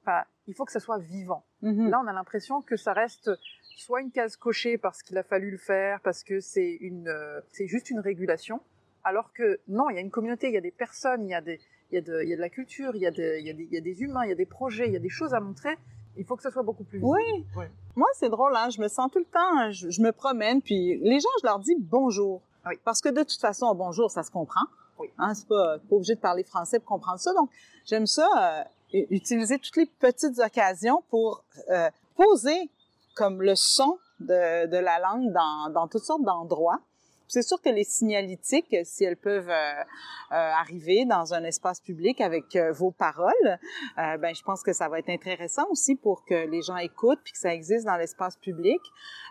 il 0.46 0.54
faut 0.54 0.64
que 0.64 0.72
ça 0.72 0.80
soit 0.80 0.98
vivant. 0.98 1.44
Mhm. 1.62 1.88
Là, 1.90 2.00
on 2.04 2.06
a 2.06 2.12
l'impression 2.12 2.60
que 2.60 2.76
ça 2.76 2.92
reste 2.92 3.30
soit 3.76 4.00
une 4.02 4.10
case 4.12 4.36
cochée 4.36 4.76
parce 4.78 5.02
qu'il 5.02 5.16
a 5.18 5.22
fallu 5.22 5.50
le 5.50 5.56
faire, 5.58 6.00
parce 6.02 6.22
que 6.22 6.40
c'est 6.40 6.72
une, 6.80 7.08
euh, 7.08 7.40
c'est 7.52 7.66
juste 7.66 7.88
une 7.90 8.00
régulation, 8.00 8.60
alors 9.02 9.32
que 9.32 9.60
non, 9.66 9.88
il 9.90 9.94
y 9.96 9.98
a 9.98 10.02
une 10.02 10.10
communauté, 10.10 10.48
il 10.48 10.54
y 10.54 10.58
a 10.58 10.60
des 10.60 10.70
personnes, 10.70 11.22
il 11.26 11.30
y 11.30 11.34
a 11.34 11.40
des, 11.40 11.58
il 11.90 11.94
y 11.96 11.98
a 11.98 12.00
de, 12.02 12.22
il 12.22 12.28
y 12.28 12.32
a 12.32 12.36
de 12.36 12.40
la 12.40 12.50
culture, 12.50 12.94
il 12.94 13.02
y 13.02 13.06
a, 13.06 13.10
de- 13.10 13.38
il 13.40 13.46
y 13.46 13.50
a 13.50 13.54
des, 13.54 13.64
il 13.64 13.72
y 13.74 13.78
a 13.78 13.80
des 13.80 14.02
humains, 14.02 14.24
il 14.26 14.28
y 14.28 14.32
a 14.38 14.40
des 14.44 14.46
projets, 14.60 14.86
il 14.86 14.92
y 14.92 14.96
a 15.02 15.04
des 15.08 15.08
choses 15.20 15.32
à 15.34 15.40
montrer. 15.40 15.74
Il 16.16 16.24
faut 16.24 16.36
que 16.36 16.42
ça 16.42 16.50
soit 16.50 16.62
beaucoup 16.62 16.84
plus 16.84 16.98
visible. 16.98 17.16
Oui. 17.18 17.44
Ouais. 17.56 17.70
Moi, 17.96 18.08
c'est 18.14 18.28
drôle, 18.28 18.54
hein, 18.56 18.68
je 18.70 18.80
me 18.80 18.88
sens 18.88 19.10
tout 19.10 19.18
le 19.18 19.24
temps, 19.24 19.70
je, 19.70 19.90
je 19.90 20.02
me 20.02 20.12
promène, 20.12 20.60
puis 20.62 20.98
les 20.98 21.20
gens, 21.20 21.28
je 21.40 21.46
leur 21.46 21.58
dis 21.58 21.74
bonjour. 21.78 22.40
Oui. 22.66 22.74
Parce 22.84 23.00
que 23.00 23.08
de 23.08 23.22
toute 23.22 23.40
façon, 23.40 23.74
bonjour, 23.74 24.10
ça 24.10 24.22
se 24.22 24.30
comprend. 24.30 24.64
Oui. 24.98 25.08
Hein, 25.18 25.34
c'est 25.34 25.48
pas, 25.48 25.78
pas 25.78 25.96
obligé 25.96 26.14
de 26.14 26.20
parler 26.20 26.44
français 26.44 26.78
pour 26.78 26.88
comprendre 26.88 27.18
ça. 27.18 27.32
Donc, 27.34 27.50
j'aime 27.86 28.06
ça, 28.06 28.28
euh, 28.94 29.04
utiliser 29.10 29.58
toutes 29.58 29.76
les 29.76 29.86
petites 29.86 30.38
occasions 30.38 31.02
pour 31.10 31.42
euh, 31.70 31.90
poser 32.16 32.70
comme 33.14 33.42
le 33.42 33.54
son 33.56 33.98
de, 34.20 34.66
de 34.66 34.76
la 34.76 34.98
langue 35.00 35.32
dans, 35.32 35.70
dans 35.70 35.88
toutes 35.88 36.04
sortes 36.04 36.22
d'endroits. 36.22 36.80
C'est 37.32 37.40
sûr 37.40 37.62
que 37.62 37.70
les 37.70 37.84
signalétiques, 37.84 38.76
si 38.84 39.04
elles 39.04 39.16
peuvent 39.16 39.48
euh, 39.48 39.52
euh, 39.52 39.84
arriver 40.30 41.06
dans 41.06 41.32
un 41.32 41.44
espace 41.44 41.80
public 41.80 42.20
avec 42.20 42.54
euh, 42.56 42.72
vos 42.72 42.90
paroles, 42.90 43.58
ben 43.96 44.34
je 44.34 44.42
pense 44.42 44.62
que 44.62 44.74
ça 44.74 44.90
va 44.90 44.98
être 44.98 45.08
intéressant 45.08 45.66
aussi 45.70 45.96
pour 45.96 46.26
que 46.26 46.34
les 46.34 46.60
gens 46.60 46.76
écoutent 46.76 47.20
puis 47.24 47.32
que 47.32 47.38
ça 47.38 47.54
existe 47.54 47.86
dans 47.86 47.96
l'espace 47.96 48.36
public. 48.36 48.80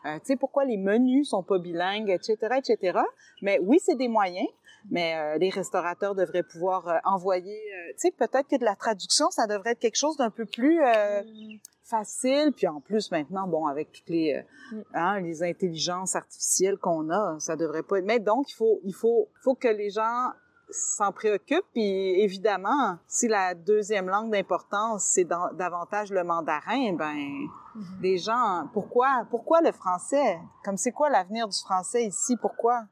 Tu 0.03 0.09
sais 0.23 0.35
pourquoi 0.35 0.65
les 0.65 0.77
menus 0.77 1.29
sont 1.29 1.43
pas 1.43 1.59
bilingues, 1.59 2.09
etc., 2.09 2.55
etc. 2.57 2.99
Mais 3.43 3.59
oui, 3.61 3.77
c'est 3.79 3.95
des 3.95 4.07
moyens. 4.07 4.47
Mais 4.89 5.37
les 5.37 5.49
restaurateurs 5.49 6.15
devraient 6.15 6.43
pouvoir 6.43 7.01
envoyer, 7.03 7.59
tu 7.91 8.07
sais, 8.07 8.11
peut-être 8.11 8.47
que 8.47 8.55
de 8.55 8.65
la 8.65 8.75
traduction, 8.75 9.29
ça 9.29 9.45
devrait 9.45 9.71
être 9.71 9.79
quelque 9.79 9.97
chose 9.97 10.17
d'un 10.17 10.31
peu 10.31 10.45
plus 10.45 10.81
euh, 10.81 11.21
facile. 11.91 12.51
Puis 12.55 12.67
en 12.67 12.79
plus, 12.81 13.11
maintenant, 13.11 13.47
bon, 13.47 13.67
avec 13.67 13.91
toutes 13.91 14.09
les, 14.09 14.33
euh, 14.33 14.41
Mm. 14.75 14.81
hein, 14.95 15.19
les 15.19 15.43
intelligences 15.43 16.15
artificielles 16.15 16.77
qu'on 16.77 17.09
a, 17.09 17.35
ça 17.39 17.55
devrait 17.55 17.83
pas 17.83 17.99
être... 17.99 18.05
Mais 18.05 18.19
donc, 18.19 18.49
il 18.51 18.55
faut, 18.55 18.79
il 18.83 18.93
faut, 18.93 19.27
faut 19.43 19.53
que 19.55 19.67
les 19.67 19.89
gens 19.91 20.29
s'en 20.69 21.11
préoccupent. 21.11 21.65
Puis 21.73 22.21
évidemment, 22.21 22.97
si 23.05 23.27
la 23.27 23.53
deuxième 23.53 24.07
langue 24.07 24.31
d'importance, 24.31 25.03
c'est 25.03 25.25
davantage 25.25 26.11
le 26.11 26.23
mandarin, 26.23 26.93
ben 26.93 27.17
les 28.01 28.17
gens, 28.17 28.69
pourquoi, 28.73 29.25
pourquoi 29.29 29.59
le 29.61 29.71
français? 29.73 30.39
Comme 30.63 30.77
c'est 30.77 30.91
quoi 30.93 31.09
l'avenir 31.09 31.47
du 31.49 31.57
français 31.59 32.05
ici? 32.05 32.37
Pourquoi? 32.37 32.83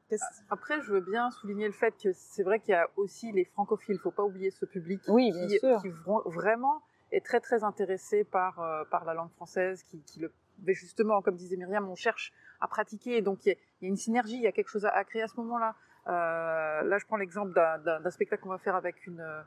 Après, 0.50 0.80
je 0.82 0.92
veux 0.92 1.00
bien 1.00 1.30
souligner 1.30 1.66
le 1.66 1.72
fait 1.72 1.94
que 2.02 2.10
c'est 2.14 2.42
vrai 2.42 2.60
qu'il 2.60 2.72
y 2.72 2.76
a 2.76 2.86
aussi 2.96 3.32
les 3.32 3.46
francophiles. 3.46 3.96
Il 3.96 4.00
faut 4.00 4.10
pas 4.10 4.24
oublier 4.24 4.50
ce 4.50 4.66
public 4.66 5.00
Oui, 5.08 5.32
bien 5.32 5.46
qui, 5.46 5.58
sûr. 5.58 5.80
qui 5.80 5.88
vra- 5.88 6.30
vraiment 6.30 6.82
est 7.12 7.24
très 7.24 7.40
très 7.40 7.64
intéressé 7.64 8.24
par 8.24 8.60
euh, 8.60 8.84
par 8.90 9.04
la 9.04 9.14
langue 9.14 9.30
française, 9.32 9.82
qui, 9.82 10.00
qui 10.02 10.20
le 10.20 10.32
mais 10.62 10.74
justement, 10.74 11.22
comme 11.22 11.36
disait 11.36 11.56
Myriam, 11.56 11.88
on 11.88 11.94
cherche 11.94 12.32
à 12.60 12.68
pratiquer, 12.68 13.16
et 13.16 13.22
donc 13.22 13.46
il 13.46 13.48
y, 13.48 13.52
a, 13.52 13.54
il 13.80 13.84
y 13.84 13.86
a 13.86 13.88
une 13.88 13.96
synergie, 13.96 14.36
il 14.36 14.42
y 14.42 14.46
a 14.46 14.52
quelque 14.52 14.68
chose 14.68 14.84
à, 14.84 14.90
à 14.90 15.04
créer 15.04 15.22
à 15.22 15.28
ce 15.28 15.36
moment-là. 15.38 15.74
Euh, 16.08 16.82
là, 16.82 16.98
je 16.98 17.06
prends 17.06 17.16
l'exemple 17.16 17.52
d'un- 17.54 18.10
spectacle 18.10 18.42
qu'on 18.42 18.50
va 18.50 18.58
faire 18.58 18.74
avec 18.76 19.06
une 19.06 19.20
euh, 19.20 19.42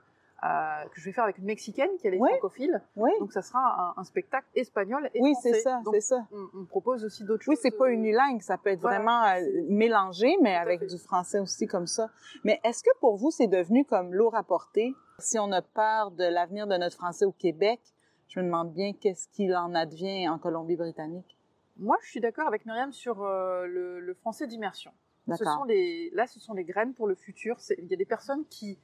que 0.91 0.99
je 0.99 1.05
vais 1.05 1.11
faire 1.13 1.23
avec 1.23 1.37
une 1.37 1.45
mexicaine 1.45 1.89
qui 1.99 2.07
elle 2.07 2.15
est 2.15 2.19
Ouais. 2.19 2.29
francophile, 2.31 2.81
Oui, 2.97 3.11
donc 3.19 3.31
ça 3.31 3.41
sera 3.41 3.59
un, 3.59 4.01
un 4.01 4.03
spectacle 4.03 4.47
espagnol 4.55 5.09
et 5.13 5.21
oui, 5.21 5.33
c'est 5.41 5.53
ça, 5.61 5.81
c'est 5.89 6.01
ça. 6.01 6.27
on, 6.33 6.61
on 6.61 6.65
propose 6.65 7.05
aussi 7.05 7.23
d'autres 7.23 7.45
Oui, 7.47 7.55
choses. 7.55 7.61
c'est 7.61 7.77
pas 7.77 7.89
unilingue, 7.89 8.41
ça 8.41 8.57
peut 8.57 8.71
être 8.71 8.81
voilà, 8.81 8.97
vraiment 8.97 9.23
mélangé, 9.69 10.35
mais 10.41 10.55
avec 10.55 10.85
du 10.85 10.97
français 10.97 11.39
aussi 11.39 11.65
comme 11.67 11.87
ça. 11.87 12.09
Mais 12.43 12.59
est-ce 12.65 12.83
que 12.83 12.89
pour 12.99 13.15
vous, 13.15 13.31
c'est 13.31 13.47
devenu 13.47 13.85
comme 13.85 14.13
l'eau 14.13 14.29
rapportée? 14.29 14.93
Si 15.19 15.37
on 15.39 15.51
a 15.51 15.61
peur 15.61 16.11
de 16.11 16.23
l'avenir 16.23 16.67
de 16.67 16.75
notre 16.75 16.95
français 16.95 17.25
au 17.25 17.31
Québec, 17.31 17.79
je 18.27 18.39
me 18.39 18.45
demande 18.45 18.73
bien 18.73 18.93
qu'est-ce 18.93 19.27
qu'il 19.27 19.55
en 19.55 19.75
advient 19.75 20.27
en 20.27 20.39
Colombie-Britannique. 20.39 21.37
Moi, 21.77 21.97
je 22.03 22.09
suis 22.09 22.19
d'accord 22.19 22.47
avec 22.47 22.65
Myriam 22.65 22.91
sur 22.91 23.23
euh, 23.23 23.65
le, 23.65 23.99
le 23.99 24.13
français 24.13 24.47
d'immersion. 24.47 24.91
Ce 25.25 25.31
D'accord. 25.31 25.59
sont 25.59 25.63
les, 25.63 26.09
là, 26.13 26.27
ce 26.27 26.39
sont 26.39 26.53
les 26.53 26.65
graines 26.65 26.93
pour 26.93 27.07
le 27.07 27.15
futur. 27.15 27.57
Il 27.77 27.87
y 27.87 27.93
a 27.93 27.97
des 27.97 28.05
personnes 28.05 28.45
qui, 28.47 28.77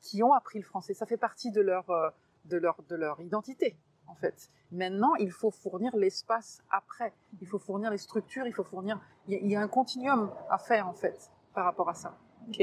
qui 0.00 0.22
ont 0.22 0.32
appris 0.32 0.58
le 0.58 0.64
français. 0.64 0.92
Ça 0.92 1.06
fait 1.06 1.16
partie 1.16 1.50
de 1.50 1.60
leur, 1.60 1.88
euh, 1.90 2.10
de 2.44 2.56
leur, 2.56 2.82
de 2.88 2.96
leur 2.96 3.20
identité, 3.20 3.76
en 4.06 4.14
fait. 4.14 4.50
Maintenant, 4.70 5.14
il 5.16 5.30
faut 5.30 5.50
fournir 5.50 5.96
l'espace 5.96 6.62
après. 6.70 7.14
Il 7.40 7.46
faut 7.46 7.58
fournir 7.58 7.90
les 7.90 7.98
structures. 7.98 8.46
Il 8.46 8.52
faut 8.52 8.64
fournir. 8.64 9.00
Il 9.26 9.34
y 9.34 9.36
a, 9.36 9.40
il 9.40 9.50
y 9.50 9.56
a 9.56 9.60
un 9.60 9.68
continuum 9.68 10.30
à 10.50 10.58
faire, 10.58 10.86
en 10.86 10.94
fait, 10.94 11.30
par 11.54 11.64
rapport 11.64 11.88
à 11.88 11.94
ça. 11.94 12.18
OK. 12.48 12.58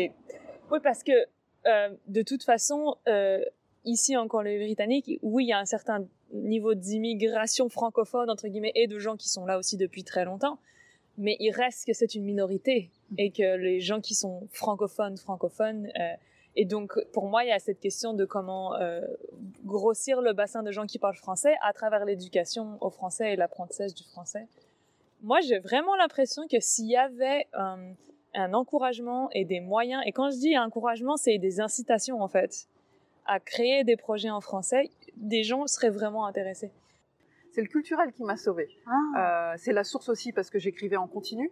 Oui, 0.72 0.80
parce 0.82 1.04
que 1.04 1.12
de 1.66 2.22
toute 2.22 2.44
façon, 2.44 2.98
euh, 3.08 3.44
ici 3.86 4.16
en 4.18 4.28
Colombie-Britannique, 4.28 5.20
oui, 5.22 5.46
il 5.46 5.48
y 5.48 5.54
a 5.54 5.60
un 5.60 5.66
certain 5.66 6.06
niveau 6.34 6.74
d'immigration 6.74 7.70
francophone, 7.70 8.30
entre 8.30 8.48
guillemets, 8.48 8.72
et 8.76 8.88
de 8.88 8.98
gens 9.00 9.18
qui 9.18 9.30
sont 9.30 9.46
là 9.46 9.58
aussi 9.58 9.78
depuis 9.78 10.04
très 10.04 10.26
longtemps. 10.26 10.58
Mais 11.18 11.38
il 11.40 11.52
reste 11.52 11.86
que 11.86 11.94
c'est 11.94 12.16
une 12.16 12.24
minorité 12.24 12.90
et 13.18 13.30
que 13.30 13.56
les 13.58 13.80
gens 13.82 14.02
qui 14.02 14.16
sont 14.16 14.48
francophones, 14.52 15.18
francophones. 15.18 15.92
euh, 16.00 16.16
et 16.56 16.66
donc, 16.66 16.94
pour 17.14 17.28
moi, 17.30 17.44
il 17.44 17.50
y 17.50 17.52
a 17.52 17.60
cette 17.60 17.80
question 17.80 18.14
de 18.14 18.26
comment 18.26 18.76
euh, 18.76 19.02
grossir 19.66 20.22
le 20.22 20.34
bassin 20.34 20.62
de 20.62 20.72
gens 20.72 20.86
qui 20.86 21.00
parlent 21.00 21.16
français 21.16 21.56
à 21.62 21.74
travers 21.74 22.06
l'éducation 22.06 22.78
au 22.82 22.90
français 22.92 23.34
et 23.34 23.36
l'apprentissage 23.36 23.94
du 23.96 24.04
français. 24.04 24.48
Moi, 25.22 25.40
j'ai 25.42 25.58
vraiment 25.60 25.96
l'impression 25.96 26.48
que 26.48 26.60
s'il 26.60 26.90
y 26.90 26.96
avait 26.96 27.48
euh, 27.56 27.94
un 28.36 28.54
encouragement 28.54 29.30
et 29.32 29.46
des 29.46 29.60
moyens, 29.60 30.02
et 30.06 30.12
quand 30.12 30.30
je 30.32 30.38
dis 30.38 30.58
encouragement, 30.58 31.18
c'est 31.18 31.38
des 31.38 31.60
incitations 31.60 32.22
en 32.22 32.28
fait, 32.28 32.68
à 33.26 33.40
créer 33.40 33.84
des 33.84 33.96
projets 33.96 34.30
en 34.30 34.42
français, 34.42 34.90
des 35.18 35.44
gens 35.44 35.68
seraient 35.68 35.90
vraiment 35.90 36.26
intéressés. 36.26 36.72
C'est 37.52 37.62
le 37.62 37.68
culturel 37.68 38.12
qui 38.12 38.24
m'a 38.24 38.36
sauvée. 38.36 38.70
Ah, 38.88 39.52
Euh, 39.54 39.56
c'est 39.58 39.74
la 39.74 39.84
source 39.84 40.10
aussi 40.10 40.32
parce 40.32 40.50
que 40.50 40.58
j'écrivais 40.58 40.98
en 40.98 41.08
continu. 41.08 41.52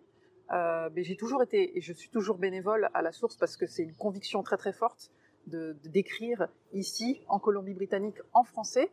Euh, 0.51 0.89
mais 0.93 1.03
j'ai 1.03 1.15
toujours 1.15 1.43
été, 1.43 1.77
et 1.77 1.81
je 1.81 1.93
suis 1.93 2.09
toujours 2.09 2.37
bénévole 2.37 2.89
à 2.93 3.01
la 3.01 3.11
source 3.11 3.37
parce 3.37 3.55
que 3.55 3.67
c'est 3.67 3.83
une 3.83 3.95
conviction 3.95 4.43
très 4.43 4.57
très 4.57 4.73
forte 4.73 5.11
de 5.47 5.77
d'écrire 5.85 6.47
ici, 6.73 7.21
en 7.27 7.39
Colombie-Britannique, 7.39 8.17
en 8.33 8.43
français. 8.43 8.91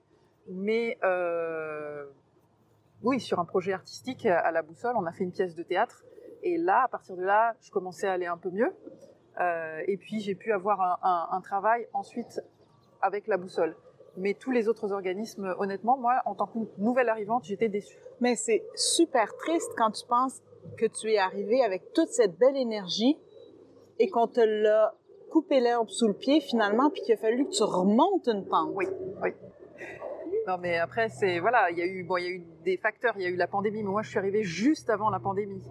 Mais 0.51 0.99
euh, 1.03 2.05
oui, 3.03 3.21
sur 3.21 3.41
un 3.41 3.45
projet 3.45 3.73
artistique 3.73 4.25
à 4.27 4.51
la 4.53 4.63
boussole, 4.63 4.95
on 4.97 5.07
a 5.07 5.13
fait 5.13 5.25
une 5.25 5.33
pièce 5.33 5.57
de 5.57 5.63
théâtre. 5.63 6.05
Et 6.43 6.59
là, 6.59 6.83
à 6.85 6.89
partir 6.89 7.17
de 7.17 7.23
là, 7.23 7.55
je 7.61 7.71
commençais 7.71 8.07
à 8.07 8.13
aller 8.13 8.27
un 8.27 8.37
peu 8.37 8.51
mieux. 8.51 8.73
Euh, 9.41 9.81
et 9.87 9.97
puis 9.97 10.21
j'ai 10.21 10.35
pu 10.35 10.53
avoir 10.53 10.81
un, 10.81 10.99
un- 11.03 11.29
un 11.37 11.41
travail 11.41 11.87
ensuite 11.93 12.41
avec 13.03 13.27
la 13.27 13.37
boussole. 13.37 13.77
Mais 14.17 14.35
tous 14.35 14.51
les 14.51 14.69
autres 14.69 14.93
organismes, 14.93 15.55
honnêtement, 15.59 15.97
moi, 15.97 16.21
en 16.27 16.35
tant 16.35 16.47
que 16.47 16.59
nouvelle 16.79 17.09
arrivante, 17.09 17.45
j'étais 17.45 17.69
déçue. 17.69 17.99
Mais 18.21 18.35
c'est 18.35 18.65
super 18.75 19.37
triste 19.37 19.71
quand 19.77 19.93
tu 19.93 20.05
penses 20.07 20.41
que 20.77 20.87
tu 20.87 21.13
es 21.13 21.19
arrivé 21.19 21.63
avec 21.63 21.93
toute 21.93 22.09
cette 22.09 22.37
belle 22.37 22.57
énergie 22.57 23.17
et 24.01 24.09
qu'on 24.11 24.27
te 24.27 24.41
l'a 24.41 24.95
coupé 25.31 25.61
l'herbe 25.61 25.89
sous 25.89 26.09
le 26.09 26.15
pied 26.15 26.41
finalement, 26.41 26.91
puis 26.91 27.03
qu'il 27.03 27.15
a 27.15 27.17
fallu 27.19 27.45
que 27.47 27.51
tu 27.51 27.63
remontes 27.63 28.27
une 28.27 28.45
pente. 28.45 28.71
Oui, 28.75 28.87
oui. 29.23 29.31
Non, 30.49 30.57
mais 30.59 30.79
après, 30.79 31.11
c'est 31.11 31.39
voilà, 31.39 31.71
il 31.71 31.79
y 31.79 31.83
a 31.83 31.87
eu 31.87 32.03
bon, 32.03 32.17
il 32.17 32.25
y 32.25 32.27
a 32.27 32.31
eu 32.31 32.43
des 32.65 32.77
facteurs, 32.79 33.15
il 33.19 33.23
y 33.23 33.27
a 33.27 33.29
eu 33.29 33.37
la 33.37 33.47
pandémie, 33.47 33.83
mais 33.83 33.91
moi, 33.91 34.03
je 34.03 34.09
suis 34.09 34.19
arrivée 34.19 34.43
juste 34.43 34.89
avant 34.91 35.11
la 35.11 35.21
pandémie. 35.21 35.63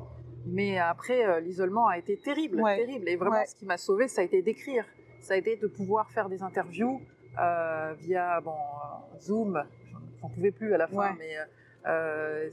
Mais 0.49 0.77
après, 0.79 1.25
euh, 1.25 1.39
l'isolement 1.39 1.87
a 1.87 1.97
été 1.97 2.17
terrible, 2.17 2.61
Ouais. 2.61 2.77
terrible. 2.77 3.07
Et 3.09 3.15
vraiment, 3.15 3.37
Ouais. 3.37 3.45
ce 3.45 3.55
qui 3.55 3.65
m'a 3.65 3.77
sauvée, 3.77 4.07
ça 4.07 4.21
a 4.21 4.23
été 4.23 4.41
d'écrire. 4.41 4.85
Ça 5.19 5.33
a 5.33 5.37
été 5.37 5.55
de 5.57 5.67
pouvoir 5.67 6.09
faire 6.11 6.29
des 6.29 6.41
interviews 6.43 7.01
euh, 7.39 7.93
via 7.99 8.39
bon 8.41 8.51
euh, 8.51 9.19
Zoom. 9.19 9.63
J'en 10.21 10.29
pouvais 10.29 10.51
plus 10.51 10.73
à 10.73 10.77
la 10.77 10.87
fin, 10.87 11.11
Ouais. 11.11 11.15
mais 11.19 11.35
euh, 11.87 12.49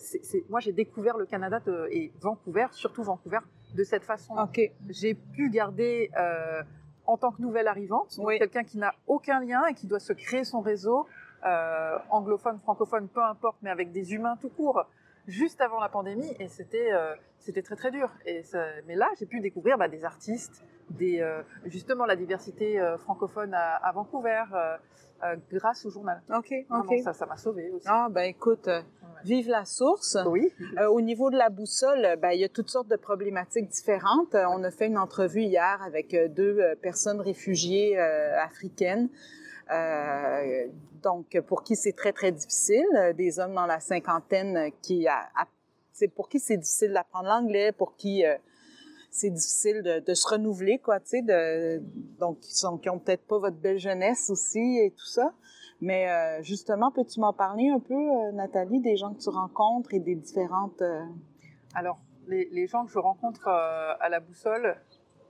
moi, 0.50 0.60
j'ai 0.60 0.72
découvert 0.72 1.16
le 1.16 1.24
Canada 1.26 1.60
de- 1.60 1.88
et 1.90 2.12
Vancouver, 2.20 2.66
surtout 2.72 3.02
Vancouver, 3.02 3.38
de 3.74 3.82
cette 3.84 4.04
façon. 4.04 4.34
OK. 4.36 4.60
j'ai 4.90 5.14
pu 5.14 5.48
garder 5.50 6.10
euh, 6.18 6.62
en 7.06 7.16
tant 7.16 7.32
que 7.32 7.40
nouvelle 7.42 7.66
arrivante, 7.68 8.14
Oui. 8.18 8.38
quelqu'un 8.38 8.64
qui 8.64 8.78
n'a 8.78 8.94
aucun 9.06 9.40
lien 9.40 9.66
et 9.66 9.74
qui 9.74 9.86
doit 9.86 10.00
se 10.00 10.12
créer 10.12 10.44
son 10.44 10.60
réseau, 10.60 11.06
anglophone, 12.10 12.58
francophone, 12.60 13.08
peu 13.08 13.22
importe, 13.22 13.56
mais 13.62 13.70
avec 13.70 13.92
des 13.92 14.12
humains 14.14 14.36
tout 14.40 14.48
court. 14.48 14.84
Juste 15.26 15.60
avant 15.60 15.80
la 15.80 15.88
pandémie 15.88 16.30
et 16.38 16.48
c'était 16.48 16.92
euh, 16.92 17.14
c'était 17.38 17.62
très 17.62 17.76
très 17.76 17.90
dur. 17.90 18.10
Et 18.26 18.42
ça- 18.42 18.66
mais 18.86 18.94
là, 18.94 19.08
j'ai 19.18 19.26
pu 19.26 19.40
découvrir 19.40 19.78
bah, 19.78 19.88
des 19.88 20.04
artistes, 20.04 20.64
des 20.90 21.20
euh, 21.20 21.42
justement 21.66 22.06
la 22.06 22.16
diversité 22.16 22.80
euh, 22.80 22.96
francophone 22.98 23.54
à, 23.54 23.76
à 23.76 23.92
Vancouver 23.92 24.44
euh, 24.54 24.76
euh, 25.24 25.36
grâce 25.52 25.84
au 25.86 25.90
journal. 25.90 26.20
OK, 26.34 26.52
Vraiment, 26.68 26.84
OK. 26.84 26.98
ça 27.02 27.12
ça 27.12 27.26
m'a 27.26 27.36
sauvé 27.36 27.70
aussi. 27.70 27.86
Ah, 27.88 28.08
ben 28.10 28.22
écoute, 28.22 28.68
vive 29.24 29.48
la 29.48 29.64
source. 29.64 30.18
Oui. 30.26 30.52
Au 30.90 31.00
niveau 31.00 31.30
de 31.30 31.36
la 31.36 31.48
boussole, 31.48 32.16
ben, 32.20 32.32
il 32.32 32.40
y 32.40 32.44
a 32.44 32.48
toutes 32.48 32.68
sortes 32.68 32.88
de 32.88 32.96
problématiques 32.96 33.68
différentes. 33.68 34.34
On 34.34 34.62
a 34.64 34.70
fait 34.70 34.86
une 34.86 34.98
entrevue 34.98 35.42
hier 35.42 35.80
avec 35.82 36.14
deux 36.34 36.60
personnes 36.82 37.20
réfugiées 37.20 37.98
africaines. 37.98 39.08
Euh, 39.70 40.66
donc, 41.02 41.38
pour 41.46 41.62
qui 41.62 41.76
c'est 41.76 41.92
très, 41.92 42.12
très 42.12 42.32
difficile. 42.32 42.86
Euh, 42.96 43.12
Des 43.12 43.38
hommes 43.38 43.54
dans 43.54 43.66
la 43.66 43.80
cinquantaine 43.80 44.70
qui... 44.82 45.06
a- 45.08 45.28
pour 46.16 46.28
qui 46.28 46.40
c'est 46.40 46.56
difficile 46.56 46.92
d'apprendre 46.92 47.28
l'anglais, 47.28 47.70
pour 47.70 47.94
qui 47.96 48.26
euh, 48.26 48.36
c'est 49.10 49.30
difficile 49.30 49.82
de, 49.82 50.14
se 50.14 50.26
renouveler, 50.26 50.78
quoi, 50.78 50.98
tu 50.98 51.24
sais. 51.24 51.80
Donc, 52.18 52.40
qui 52.40 52.52
sont 52.56 52.78
qui 52.78 52.90
ont 52.90 52.98
peut-être 52.98 53.24
pas 53.28 53.38
votre 53.38 53.56
belle 53.56 53.78
jeunesse 53.78 54.28
aussi 54.28 54.78
et 54.78 54.90
tout 54.90 55.06
ça. 55.06 55.32
Mais 55.80 56.08
justement, 56.42 56.90
peux-tu 56.90 57.20
m'en 57.20 57.32
parler 57.32 57.68
un 57.68 57.78
peu, 57.78 58.32
Nathalie, 58.32 58.80
des 58.80 58.96
gens 58.96 59.14
que 59.14 59.20
tu 59.20 59.28
rencontres 59.28 59.94
et 59.94 60.00
des 60.00 60.16
différentes... 60.16 60.82
Alors, 61.76 62.00
les, 62.26 62.66
gens 62.66 62.86
que 62.86 62.90
je 62.90 62.98
rencontre 62.98 63.46
à 63.46 64.08
la 64.08 64.18
boussole, 64.18 64.76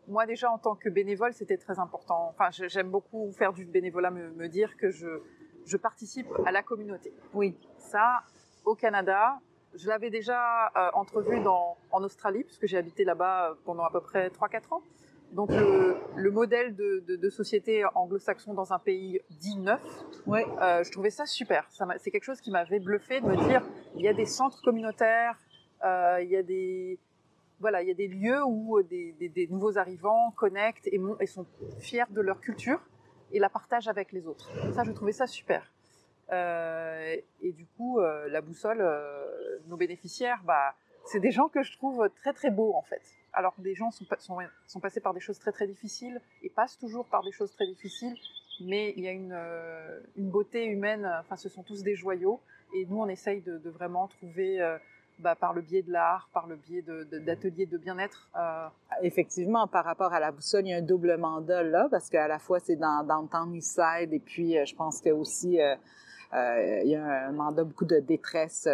moi 0.09 0.27
déjà 0.27 0.51
en 0.51 0.59
tant 0.59 0.75
que 0.75 0.89
bénévole, 0.89 1.33
c'était 1.33 1.57
très 1.57 1.79
important. 1.79 2.29
Enfin, 2.31 2.51
j'aime 2.51 2.91
beaucoup 2.91 3.31
faire 3.33 3.53
du 3.53 3.65
bénévolat, 3.65 4.11
me, 4.11 4.31
me 4.31 4.49
dire 4.49 4.77
que 4.77 4.91
je, 4.91 5.21
je 5.67 5.77
participe 5.77 6.29
à 6.47 6.53
la 6.53 6.63
communauté. 6.63 7.13
Oui. 7.33 7.57
Ça, 7.79 8.21
au 8.65 8.75
Canada, 8.75 9.39
je 9.75 9.89
l'avais 9.89 10.11
déjà 10.11 10.67
euh, 10.77 10.91
entrevu 10.95 11.41
dans, 11.41 11.77
en 11.91 12.03
Australie, 12.05 12.45
puisque 12.45 12.67
j'ai 12.67 12.77
habité 12.79 13.05
là-bas 13.05 13.51
euh, 13.51 13.55
pendant 13.65 13.85
à 13.85 13.91
peu 13.91 14.01
près 14.01 14.29
3-4 14.29 14.75
ans. 14.75 14.83
Donc 15.33 15.51
le, 15.51 15.97
le 16.15 16.31
modèle 16.31 16.77
de, 16.77 17.03
de- 17.09 17.17
de 17.17 17.31
société 17.31 17.83
anglo-saxon 17.97 18.55
dans 18.55 18.73
un 18.73 18.79
pays 18.79 19.21
dit 19.31 19.57
neuf, 19.57 19.83
Ouais. 20.27 20.47
euh, 20.63 20.85
je 20.85 20.93
trouvais 20.93 21.11
ça 21.11 21.27
super. 21.27 21.67
Ça 21.71 21.89
c'est 21.99 22.13
quelque 22.13 22.23
chose 22.25 22.41
qui 22.41 22.53
m'avait 22.53 22.79
bluffé 22.79 23.21
de 23.21 23.27
me 23.27 23.37
dire 23.49 23.67
il 23.97 24.03
y 24.03 24.09
a 24.09 24.13
des 24.15 24.27
centres 24.27 24.63
communautaires, 24.63 25.37
euh, 25.85 26.21
il 26.23 26.29
y 26.31 26.37
a 26.37 26.43
des 26.45 27.01
voilà, 27.65 27.81
il 27.81 27.89
y 27.89 27.91
a 27.91 27.95
des 27.95 28.09
lieux 28.09 28.45
où 28.45 28.83
des, 28.83 29.13
des- 29.19 29.47
nouveaux 29.49 29.79
arrivants 29.79 30.33
connectent 30.33 30.87
et, 30.89 31.01
sont 31.27 31.47
fiers 31.79 32.05
de 32.11 32.21
leur 32.21 32.39
culture 32.43 32.79
et 33.33 33.39
la 33.39 33.49
partagent 33.49 33.89
avec 33.89 34.13
les 34.13 34.27
autres. 34.27 34.51
Ça, 34.75 34.85
je 34.85 34.93
trouvais 34.93 35.13
ça 35.13 35.27
super. 35.27 35.73
Euh, 36.31 37.17
et 37.41 37.53
du 37.53 37.65
coup, 37.75 38.01
euh, 38.01 38.29
la 38.29 38.43
boussole, 38.43 38.83
euh, 38.83 39.59
nos 39.67 39.79
bénéficiaires, 39.79 40.43
bah, 40.45 40.75
c'est 41.07 41.21
des 41.21 41.31
gens 41.31 41.49
que 41.49 41.63
je 41.63 41.73
trouve 41.79 42.11
très 42.21 42.35
très 42.35 42.51
beaux 42.51 42.75
en 42.75 42.83
fait. 42.83 43.01
Alors 43.33 43.55
des 43.57 43.75
gens 43.75 43.91
sont, 43.91 44.05
pa- 44.05 44.19
sont, 44.19 44.37
sont 44.67 44.81
passés 44.81 45.01
par 45.01 45.15
des 45.15 45.21
choses 45.21 45.39
très 45.39 45.53
très 45.53 45.67
difficiles 45.67 46.21
et 46.43 46.51
passent 46.51 46.77
toujours 46.79 47.07
par 47.07 47.23
des 47.25 47.33
choses 47.33 47.51
très 47.53 47.67
difficiles, 47.67 48.15
mais 48.61 48.93
il 48.97 49.05
y 49.05 49.09
a 49.09 49.13
une, 49.13 49.33
euh, 49.35 50.01
beauté 50.19 50.67
humaine, 50.67 51.11
enfin 51.21 51.37
ce 51.37 51.49
sont 51.49 51.63
tous 51.63 51.83
des 51.83 51.95
joyaux 51.95 52.41
et 52.75 52.85
nous 52.87 52.99
on 53.01 53.09
essaye 53.09 53.41
de, 53.41 53.57
vraiment 53.71 54.07
trouver 54.09 54.61
euh, 54.61 54.77
bah, 55.19 55.35
par 55.35 55.53
le 55.55 55.63
biais 55.63 55.83
de 55.83 55.93
l'art, 55.93 56.29
par 56.33 56.47
le 56.47 56.57
biais 56.57 56.83
d'ateliers 56.83 57.67
de, 57.67 57.79
bien-être. 57.79 58.29
euh, 58.37 58.67
Effectivement, 59.03 59.67
par 59.67 59.85
rapport 59.85 60.13
à 60.13 60.21
la 60.21 60.33
boussole, 60.33 60.67
il 60.67 60.71
y 60.71 60.75
a 60.75 60.79
un 60.79 60.83
double 60.83 61.17
mandat 61.17 61.63
là, 61.63 61.89
parce 61.91 62.11
qu'à 62.11 62.27
la 62.29 62.39
fois 62.39 62.59
c'est 62.61 62.77
dans 62.77 63.05
Downtown 63.05 63.55
Eastside 63.55 64.13
et 64.13 64.19
puis 64.19 64.59
euh, 64.59 64.65
je 64.65 64.75
pense 64.75 65.01
que 65.01 65.11
euh, 65.11 66.81
il 66.85 66.91
y 66.91 66.97
a 66.97 67.29
un 67.29 67.33
mandat 67.33 67.65
beaucoup 67.65 67.85
de 67.85 68.01
détresse, 68.01 68.67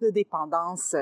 de 0.00 0.10
dépendance 0.10 0.96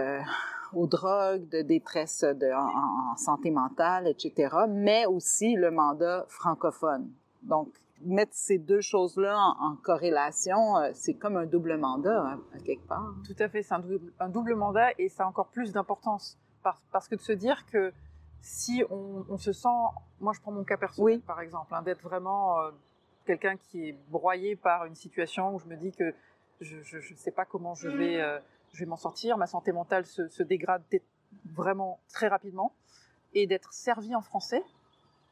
aux 0.74 0.86
drogues, 0.86 1.48
de 1.48 1.62
détresse 1.62 2.24
en, 2.24 3.12
en 3.12 3.16
santé 3.16 3.50
mentale, 3.50 4.08
etc. 4.08 4.56
Mais 4.68 5.06
aussi 5.06 5.54
le 5.54 5.70
mandat 5.70 6.24
francophone. 6.28 7.08
Donc 7.42 7.68
mettre 8.04 8.32
ces 8.34 8.58
deux 8.58 8.80
choses-là 8.80 9.36
en, 9.36 9.72
en 9.72 9.76
corrélation, 9.76 10.76
euh, 10.76 10.90
c'est 10.94 11.14
comme 11.14 11.36
un 11.36 11.46
double 11.46 11.76
mandat 11.76 12.20
hein, 12.22 12.40
à 12.54 12.58
quelque 12.58 12.86
part. 12.86 13.14
Tout 13.26 13.36
à 13.38 13.48
fait, 13.48 13.62
c'est 13.62 13.74
un 13.74 13.78
double, 13.80 14.12
un 14.18 14.28
double 14.28 14.54
mandat 14.54 14.90
et 14.98 15.08
ça 15.08 15.24
a 15.24 15.26
encore 15.26 15.48
plus 15.48 15.72
d'importance. 15.72 16.38
Par- 16.62 16.80
parce 16.92 17.08
que 17.08 17.14
de 17.16 17.20
se 17.20 17.32
dire 17.32 17.66
que 17.66 17.92
si 18.40 18.82
on, 18.90 19.24
on 19.28 19.38
se 19.38 19.52
sent, 19.52 19.68
moi 20.20 20.32
je 20.32 20.40
prends 20.40 20.52
mon 20.52 20.64
cas 20.64 20.76
personnel 20.76 21.20
par 21.20 21.40
exemple, 21.40 21.74
hein, 21.74 21.82
d'être 21.82 22.02
vraiment 22.02 22.60
euh, 22.60 22.70
quelqu'un 23.24 23.56
qui 23.56 23.88
est 23.88 23.98
broyé 24.08 24.56
par 24.56 24.84
une 24.84 24.94
situation 24.96 25.54
où 25.54 25.58
je 25.58 25.66
me 25.66 25.76
dis 25.76 25.92
que 25.92 26.14
je 26.60 26.76
ne 26.78 27.16
sais 27.16 27.32
pas 27.32 27.44
comment 27.44 27.74
je 27.74 27.88
vais, 27.88 28.20
euh, 28.20 28.38
je 28.72 28.78
vais 28.80 28.86
m'en 28.86 28.96
sortir, 28.96 29.36
ma 29.36 29.46
santé 29.46 29.72
mentale 29.72 30.06
se, 30.06 30.28
se 30.28 30.42
dégrade 30.44 30.82
vraiment 31.46 31.98
très 32.12 32.28
rapidement, 32.28 32.72
et 33.34 33.46
d'être 33.46 33.72
servi 33.72 34.14
en 34.14 34.20
français, 34.20 34.62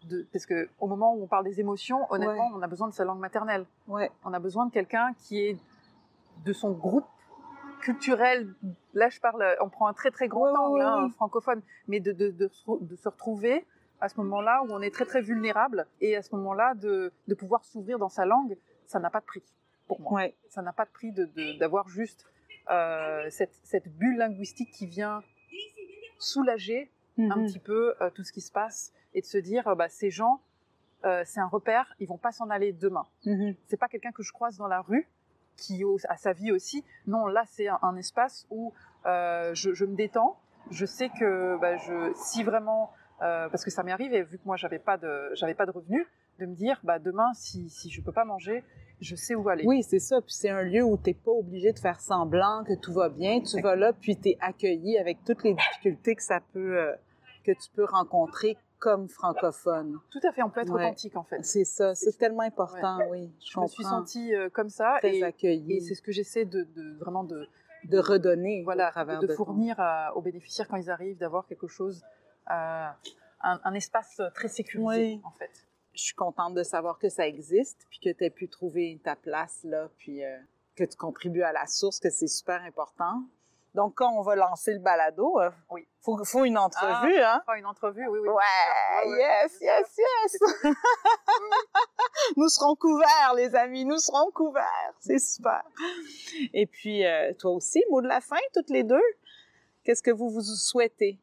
de, 0.04 0.26
parce 0.32 0.46
que 0.46 0.68
au 0.80 0.86
moment 0.86 1.14
où 1.14 1.22
on 1.22 1.26
parle 1.26 1.44
des 1.44 1.60
émotions, 1.60 2.06
honnêtement, 2.10 2.48
Ouais. 2.48 2.54
on 2.56 2.62
a 2.62 2.66
besoin 2.66 2.88
de 2.88 2.94
sa 2.94 3.04
langue 3.04 3.18
maternelle. 3.20 3.66
Ouais. 3.88 4.10
On 4.24 4.32
a 4.32 4.38
besoin 4.38 4.66
de 4.66 4.72
quelqu'un 4.72 5.12
qui 5.18 5.40
est 5.46 5.56
de 6.44 6.52
son 6.52 6.72
groupe 6.72 7.06
culturel. 7.80 8.52
Là, 8.94 9.08
je 9.08 9.20
parle, 9.20 9.44
on 9.60 9.68
prend 9.68 9.86
un 9.86 9.92
très 9.92 10.10
très 10.10 10.28
grand 10.28 10.52
Ouais, 10.52 10.58
angle, 10.58 10.82
hein, 10.82 11.08
francophone, 11.10 11.62
mais 11.88 12.00
de, 12.00 12.12
de, 12.12 12.30
de, 12.30 12.48
se- 12.48 12.80
de 12.84 12.96
se 12.96 13.08
retrouver 13.08 13.64
à 14.00 14.08
ce 14.08 14.16
moment-là 14.18 14.62
où 14.64 14.72
on 14.72 14.80
est 14.80 14.90
très 14.94 15.04
très 15.04 15.20
vulnérable 15.22 15.86
et 16.00 16.16
à 16.16 16.22
ce 16.22 16.34
moment-là 16.36 16.74
de, 16.74 17.12
pouvoir 17.38 17.64
s'ouvrir 17.64 17.98
dans 17.98 18.08
sa 18.08 18.24
langue, 18.24 18.56
ça 18.86 18.98
n'a 18.98 19.10
pas 19.10 19.20
de 19.20 19.26
prix 19.26 19.42
pour 19.86 20.00
moi. 20.00 20.22
Ça 20.48 20.62
n'a 20.62 20.72
pas 20.72 20.84
de 20.84 20.90
prix 20.90 21.12
d'avoir 21.58 21.88
juste 21.88 22.26
euh, 22.70 23.26
cette, 23.30 23.54
cette 23.62 23.88
bulle 23.98 24.16
linguistique 24.18 24.70
qui 24.72 24.86
vient 24.86 25.22
soulager 26.18 26.90
un 27.18 27.36
Mhm. 27.36 27.46
petit 27.46 27.58
peu 27.58 27.94
euh, 28.00 28.08
tout 28.10 28.22
ce 28.24 28.32
qui 28.32 28.40
se 28.40 28.52
passe 28.52 28.92
et 29.14 29.20
de 29.20 29.26
se 29.26 29.38
dire 29.38 29.66
euh, 29.68 29.74
bah, 29.74 29.88
ces 29.88 30.10
gens, 30.10 30.40
euh, 31.04 31.22
c'est 31.24 31.40
un 31.40 31.46
repère, 31.46 31.94
ils 31.98 32.06
vont 32.08 32.18
pas 32.18 32.32
s'en 32.32 32.50
aller 32.50 32.72
demain. 32.72 33.06
Mhm. 33.24 33.54
C'est 33.66 33.78
pas 33.78 33.88
quelqu'un 33.88 34.12
que 34.12 34.22
je 34.22 34.32
croise 34.32 34.56
dans 34.56 34.68
la 34.68 34.80
rue 34.82 35.08
qui 35.56 35.82
a 36.08 36.16
sa 36.16 36.32
vie 36.32 36.52
aussi. 36.52 36.84
Non, 37.06 37.26
là 37.26 37.44
c'est 37.46 37.68
un, 37.68 37.78
un 37.82 37.96
espace 37.96 38.46
où 38.50 38.72
euh, 39.06 39.54
je, 39.54 39.72
je 39.74 39.84
me 39.84 39.94
détends. 39.94 40.38
Je 40.70 40.86
sais 40.86 41.08
que 41.08 41.58
bah, 41.60 41.76
je, 41.76 42.12
si 42.14 42.42
vraiment, 42.42 42.92
euh, 43.22 43.48
parce 43.48 43.64
que 43.64 43.70
ça 43.70 43.82
m'est 43.82 43.92
arrivé, 43.92 44.22
vu 44.22 44.38
que 44.38 44.44
moi 44.44 44.56
j'avais 44.56 44.78
pas 44.78 44.96
de, 44.96 45.30
j'avais 45.34 45.54
pas 45.54 45.66
de 45.66 45.70
revenus, 45.70 46.06
de 46.38 46.46
me 46.46 46.54
dire 46.54 46.80
bah 46.84 46.98
demain 46.98 47.32
si 47.34 47.68
si 47.68 47.90
je 47.90 48.00
peux 48.02 48.12
pas 48.12 48.24
manger, 48.24 48.64
je 49.00 49.14
sais 49.16 49.34
où 49.34 49.48
aller. 49.48 49.64
Oui, 49.66 49.82
c'est 49.82 49.98
ça. 49.98 50.20
Puis 50.20 50.34
c'est 50.34 50.50
un 50.50 50.62
lieu 50.62 50.82
où 50.82 50.96
t'es 50.96 51.14
pas 51.14 51.30
obligé 51.30 51.72
de 51.72 51.78
faire 51.78 52.00
semblant 52.00 52.64
que 52.64 52.74
tout 52.74 52.92
va 52.92 53.08
bien. 53.08 53.40
Tu 53.40 53.60
vas 53.60 53.76
là, 53.76 53.92
puis 53.92 54.16
t'es 54.16 54.36
accueilli 54.40 54.98
avec 54.98 55.24
toutes 55.24 55.42
les 55.44 55.54
difficultés 55.54 56.14
que 56.14 56.22
ça 56.22 56.40
peut, 56.52 56.94
que 57.44 57.52
tu 57.52 57.70
peux 57.74 57.84
rencontrer 57.84 58.56
comme 58.80 59.08
francophone. 59.08 60.00
Tout 60.10 60.20
à 60.26 60.32
fait, 60.32 60.42
on 60.42 60.50
peut 60.50 60.60
être 60.62 60.72
Ouais. 60.72 60.84
authentique 60.86 61.14
en 61.16 61.22
fait. 61.22 61.44
C'est 61.44 61.64
ça, 61.64 61.94
c'est 61.94 62.16
tellement 62.18 62.42
important, 62.42 62.98
oui. 63.10 63.30
Je, 63.40 63.52
Je 63.52 63.60
me 63.60 63.66
suis 63.68 63.84
sentie 63.84 64.34
euh, 64.34 64.48
comme 64.50 64.70
ça 64.70 64.96
Très 64.98 65.18
et, 65.18 65.22
accueillie. 65.22 65.74
et 65.76 65.80
c'est 65.80 65.94
ce 65.94 66.02
que 66.02 66.10
j'essaie 66.12 66.44
de, 66.46 66.62
de 66.64 66.96
vraiment 66.98 67.22
de 67.24 67.46
de 67.84 67.98
redonner 67.98 68.62
voilà, 68.62 68.90
de, 69.22 69.26
fournir 69.28 69.74
à- 69.78 70.14
aux 70.14 70.20
bénéficiaires 70.20 70.68
quand 70.68 70.76
ils 70.76 70.90
arrivent, 70.90 71.16
d'avoir 71.16 71.46
quelque 71.46 71.66
chose, 71.66 72.02
euh, 72.50 72.88
un, 73.42 73.60
un 73.64 73.72
espace 73.74 74.20
très 74.34 74.48
sécurisé 74.48 75.14
Oui. 75.14 75.20
en 75.24 75.30
fait. 75.30 75.50
Je 75.94 76.02
suis 76.02 76.14
contente 76.14 76.52
de 76.54 76.62
savoir 76.62 76.98
que 76.98 77.08
ça 77.08 77.26
existe, 77.26 77.86
puis 77.88 77.98
que 78.00 78.10
tu 78.12 78.24
as 78.26 78.28
pu 78.30 78.48
trouver 78.50 79.00
ta 79.02 79.16
place 79.16 79.60
là, 79.64 79.88
puis 79.96 80.22
euh, 80.22 80.36
que 80.76 80.84
tu 80.84 80.94
contribues 80.98 81.42
à 81.42 81.52
la 81.52 81.66
source, 81.66 81.98
que 82.00 82.10
c'est 82.10 82.26
super 82.28 82.60
important. 82.62 83.22
Donc, 83.74 83.94
quand 83.94 84.12
on 84.18 84.22
va 84.22 84.34
lancer 84.34 84.72
le 84.72 84.80
balado, 84.80 85.38
euh, 85.40 85.50
Oui. 85.70 85.86
faut, 86.02 86.22
faut 86.24 86.44
une 86.44 86.58
entrevue, 86.58 87.18
Ah, 87.20 87.34
hein? 87.36 87.40
fera 87.46 87.56
une 87.58 87.66
entrevue, 87.66 88.06
oui, 88.08 88.18
oui. 88.20 88.28
Ouais, 88.28 88.34
Ouais, 88.34 89.10
ouais, 89.12 89.18
yes, 89.18 89.58
yes, 89.60 89.96
yes! 89.96 90.40
nous 92.36 92.48
serons 92.48 92.74
couverts, 92.74 93.34
les 93.36 93.54
amis, 93.54 93.84
nous 93.84 93.98
serons 93.98 94.30
couverts. 94.32 94.92
C'est 94.98 95.18
super. 95.20 95.62
Et 96.52 96.66
puis, 96.66 97.06
euh, 97.06 97.32
toi 97.38 97.52
aussi, 97.52 97.82
mot 97.90 98.02
de 98.02 98.08
la 98.08 98.20
fin, 98.20 98.36
toutes 98.54 98.70
les 98.70 98.82
deux. 98.82 99.00
Qu'est-ce 99.84 100.02
que 100.02 100.10
vous 100.10 100.28
vous 100.30 100.42
souhaitez 100.42 101.18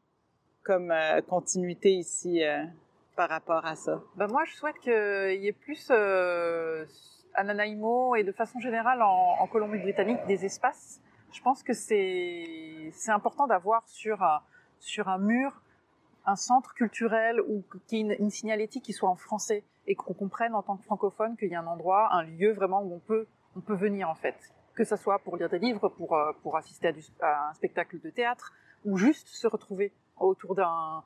comme 0.64 0.90
euh, 0.90 1.20
continuité 1.22 1.90
ici 1.92 2.42
euh, 2.42 2.64
par 3.14 3.28
rapport 3.28 3.64
à 3.66 3.76
ça? 3.76 4.00
Ben, 4.16 4.26
moi, 4.26 4.44
je 4.46 4.54
souhaite 4.56 4.78
qu'il 4.78 5.42
y 5.42 5.48
ait 5.48 5.52
plus 5.52 5.90
à 5.90 7.44
Nanaimo 7.44 8.14
et 8.16 8.24
de 8.24 8.32
façon 8.32 8.58
générale 8.58 9.02
en, 9.02 9.36
en 9.38 9.46
Colombie-Britannique 9.46 10.24
des 10.26 10.44
espaces. 10.44 11.00
Je 11.32 11.42
pense 11.42 11.62
que 11.62 11.72
c'est 11.72 12.92
important 13.08 13.46
d'avoir 13.46 13.86
sur 13.86 14.22
un, 14.22 14.40
sur 14.78 15.08
un 15.08 15.18
mur 15.18 15.62
un 16.28 16.36
centre 16.36 16.74
culturel 16.74 17.40
ou 17.40 17.64
qui 17.86 18.00
une, 18.00 18.14
une 18.18 18.30
signalétique 18.30 18.84
qui 18.84 18.92
soit 18.92 19.08
en 19.08 19.16
français 19.16 19.64
et 19.86 19.94
qu'on 19.94 20.12
comprenne 20.12 20.54
en 20.54 20.62
tant 20.62 20.76
que 20.76 20.84
francophone 20.84 21.36
qu'il 21.38 21.48
y 21.48 21.54
a 21.54 21.60
un 21.60 21.66
endroit, 21.66 22.12
un 22.12 22.22
lieu 22.22 22.52
vraiment 22.52 22.82
où 22.82 22.94
on 22.94 22.98
peut 22.98 23.26
on 23.56 23.60
peut 23.60 23.74
venir 23.74 24.10
en 24.10 24.14
fait, 24.14 24.36
que 24.74 24.84
ça 24.84 24.98
soit 24.98 25.18
pour 25.20 25.38
lire 25.38 25.48
des 25.48 25.58
livres, 25.58 25.88
pour 25.88 26.14
euh, 26.14 26.32
pour 26.42 26.56
assister 26.56 26.88
à, 26.88 27.26
à 27.26 27.48
un 27.48 27.54
spectacle 27.54 27.98
de 28.00 28.10
théâtre 28.10 28.52
ou 28.84 28.98
juste 28.98 29.28
se 29.28 29.46
retrouver 29.46 29.92
autour 30.18 30.54
d'un 30.54 31.02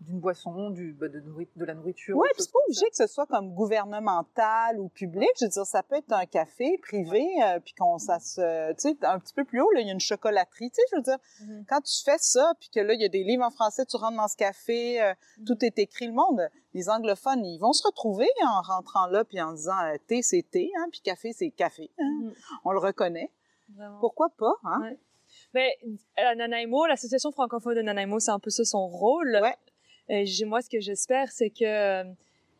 d'une 0.00 0.18
boisson, 0.18 0.70
du, 0.70 0.94
bah, 0.94 1.08
de, 1.08 1.22
la 1.64 1.74
nourriture. 1.74 2.16
Oui, 2.16 2.28
c'est 2.38 2.50
pas 2.50 2.58
obligé 2.66 2.88
que 2.88 2.96
ce 2.96 3.06
soit 3.06 3.26
comme 3.26 3.52
gouvernemental 3.54 4.80
ou 4.80 4.88
public. 4.88 5.28
Je 5.38 5.44
veux 5.44 5.50
dire, 5.50 5.66
ça 5.66 5.82
peut 5.82 5.96
être 5.96 6.12
un 6.12 6.26
café 6.26 6.78
privé, 6.78 7.26
euh, 7.44 7.60
puis 7.60 7.74
qu'on 7.74 7.98
ça 7.98 8.18
se, 8.18 8.72
tu 8.72 8.80
sais, 8.90 8.96
un 9.06 9.18
petit 9.18 9.34
peu 9.34 9.44
plus 9.44 9.60
haut, 9.60 9.70
là, 9.72 9.80
il 9.80 9.86
y 9.86 9.90
a 9.90 9.92
une 9.92 10.00
chocolaterie. 10.00 10.70
Tu 10.70 10.76
sais, 10.76 10.82
je 10.90 10.96
veux 10.96 11.02
dire, 11.02 11.18
Mhm. 11.42 11.64
quand 11.68 11.80
tu 11.82 12.02
fais 12.02 12.16
ça, 12.18 12.54
puis 12.58 12.70
que 12.70 12.80
là, 12.80 12.94
il 12.94 13.00
y 13.00 13.04
a 13.04 13.08
des 13.08 13.24
livres 13.24 13.44
en 13.44 13.50
français, 13.50 13.84
tu 13.84 13.96
rentres 13.96 14.16
dans 14.16 14.28
ce 14.28 14.36
café, 14.36 15.02
euh, 15.02 15.12
tout 15.46 15.62
est 15.64 15.78
écrit. 15.78 16.06
Le 16.06 16.12
monde, 16.14 16.48
les 16.74 16.88
anglophones, 16.88 17.44
ils 17.44 17.58
vont 17.58 17.72
se 17.72 17.86
retrouver 17.86 18.28
en 18.46 18.62
rentrant 18.62 19.06
là, 19.06 19.24
puis 19.24 19.40
en 19.40 19.52
disant 19.52 19.78
euh, 19.84 19.96
thé, 20.06 20.22
c'est 20.22 20.42
thé, 20.50 20.70
hein, 20.78 20.86
puis 20.90 21.00
café, 21.02 21.32
c'est 21.32 21.50
café. 21.50 21.90
hein. 21.98 22.04
Mhm. 22.22 22.34
On 22.64 22.72
le 22.72 22.78
reconnaît. 22.78 23.30
Vraiment. 23.76 24.00
Pourquoi 24.00 24.30
pas, 24.30 24.54
hein? 24.64 24.80
Ouais. 24.82 24.98
Mais 25.54 25.78
à 26.16 26.34
Nanaimo, 26.34 26.86
l'association 26.86 27.30
francophone 27.32 27.76
de 27.76 27.82
Nanaimo, 27.82 28.18
c'est 28.18 28.30
un 28.32 28.38
peu 28.40 28.50
ça 28.50 28.64
son 28.64 28.88
rôle. 28.88 29.38
Ouais. 29.40 29.56
J'ai- 30.08 30.44
moi, 30.44 30.60
ce 30.62 30.68
que 30.68 30.80
j'espère, 30.80 31.30
c'est 31.30 31.50
que 31.50 31.64
euh, 31.64 32.04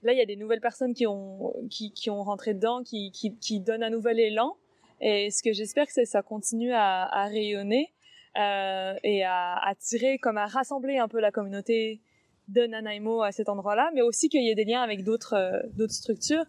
là, 0.03 0.13
il 0.13 0.19
y 0.19 0.21
a 0.21 0.27
des 0.27 0.37
nouvelles 0.37 0.61
personnes 0.61 0.95
qui 0.95 1.07
ont, 1.07 1.55
qui, 1.71 2.11
ont 2.11 2.23
rentré 2.23 2.55
dedans, 2.55 2.83
qui, 2.83 3.11
qui, 3.13 3.37
qui 3.37 3.61
donnent 3.61 3.83
un 3.83 3.91
nouvel 3.91 4.21
élan. 4.21 4.57
Et 5.01 5.31
ce 5.31 5.43
que 5.43 5.53
j'espère, 5.53 5.87
c'est 5.89 6.03
que 6.03 6.09
ça 6.09 6.23
continue 6.23 6.73
à, 6.73 7.25
rayonner 7.25 7.93
euh, 8.39 8.95
et 9.03 9.25
à 9.25 9.57
attirer, 9.67 10.19
comme 10.19 10.37
à 10.37 10.47
rassembler 10.47 10.99
un 10.99 11.09
peu 11.09 11.21
la 11.21 11.31
communauté 11.31 12.01
de 12.49 12.67
Nanaimo 12.67 13.23
à 13.23 13.33
cet 13.33 13.49
endroit-là, 13.49 13.91
mais 13.95 14.03
aussi 14.03 14.29
qu'il 14.29 14.43
y 14.43 14.51
ait 14.51 14.55
des 14.55 14.65
liens 14.65 14.83
avec 14.83 15.05
d'autres 15.05 15.35
euh, 15.35 15.89
structures. 15.89 16.45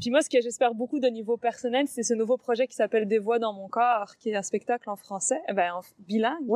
Puis 0.00 0.10
moi, 0.10 0.20
ce 0.22 0.28
que 0.28 0.40
j'espère 0.40 0.74
beaucoup 0.74 0.98
de 0.98 1.06
niveau 1.06 1.36
personnel, 1.36 1.86
c'est 1.86 2.02
ce 2.02 2.14
nouveau 2.14 2.36
projet 2.36 2.66
qui 2.66 2.74
s'appelle 2.74 3.06
Des 3.06 3.18
voix 3.18 3.38
dans 3.38 3.52
mon 3.52 3.68
corps, 3.68 4.16
qui 4.18 4.30
est 4.30 4.34
un 4.34 4.42
spectacle 4.42 4.90
en 4.90 4.96
français, 4.96 5.40
eh 5.48 5.52
ben, 5.52 5.74
en 5.74 5.80
bilingue. 6.00 6.48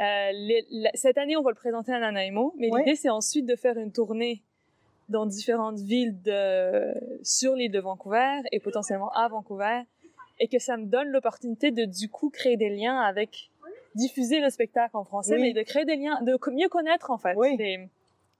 Euh, 0.00 0.30
les- 0.32 0.66
la- 0.70 0.90
cette 0.94 1.16
année, 1.18 1.36
on 1.36 1.42
va 1.42 1.50
le 1.50 1.56
présenter 1.56 1.92
à 1.92 1.98
Nanaimo, 2.00 2.54
mais 2.58 2.70
Ouais. 2.70 2.80
l'idée, 2.84 2.96
c'est 2.96 3.08
ensuite 3.08 3.46
de 3.46 3.56
faire 3.56 3.78
une 3.78 3.92
tournée 3.92 4.42
dans 5.08 5.24
différentes 5.24 5.78
villes 5.78 6.20
de, 6.22 6.92
sur 7.22 7.54
l'île 7.54 7.70
de 7.70 7.78
Vancouver 7.80 8.40
et 8.52 8.60
potentiellement 8.60 9.10
à 9.12 9.28
Vancouver, 9.28 9.82
et 10.38 10.48
que 10.48 10.58
ça 10.58 10.76
me 10.76 10.84
donne 10.84 11.08
l'opportunité 11.08 11.70
de, 11.70 11.84
du 11.84 12.10
coup, 12.10 12.28
créer 12.28 12.56
des 12.56 12.68
liens 12.68 12.98
avec, 13.00 13.50
diffuser 13.94 14.40
le 14.40 14.50
spectacle 14.50 14.96
en 14.96 15.04
français, 15.04 15.36
Oui. 15.36 15.40
mais 15.42 15.52
de 15.54 15.62
créer 15.62 15.84
des 15.86 15.96
liens, 15.96 16.20
de 16.22 16.36
mieux 16.52 16.68
connaître, 16.68 17.10
en 17.10 17.16
fait, 17.18 17.34
Oui. 17.36 17.56
les, 17.56 17.88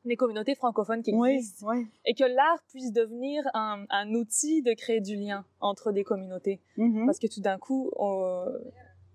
les 0.05 0.17
communautés 0.17 0.55
francophones 0.55 1.03
qui 1.03 1.15
Oui, 1.15 1.31
existent 1.37 1.69
et 2.05 2.13
que 2.15 2.25
l'art 2.25 2.63
puisse 2.69 2.93
devenir 2.93 3.43
un, 3.55 3.87
un 3.89 4.13
outil 4.15 4.61
de 4.63 4.73
créer 4.75 5.01
du 5.01 5.17
lien 5.17 5.45
entre 5.61 5.91
des 5.93 6.05
communautés. 6.05 6.61
Mhm. 6.77 7.07
Parce 7.07 7.19
que 7.19 7.27
tout 7.29 7.41
d'un 7.41 7.59
coup, 7.59 7.91
on- 7.97 8.45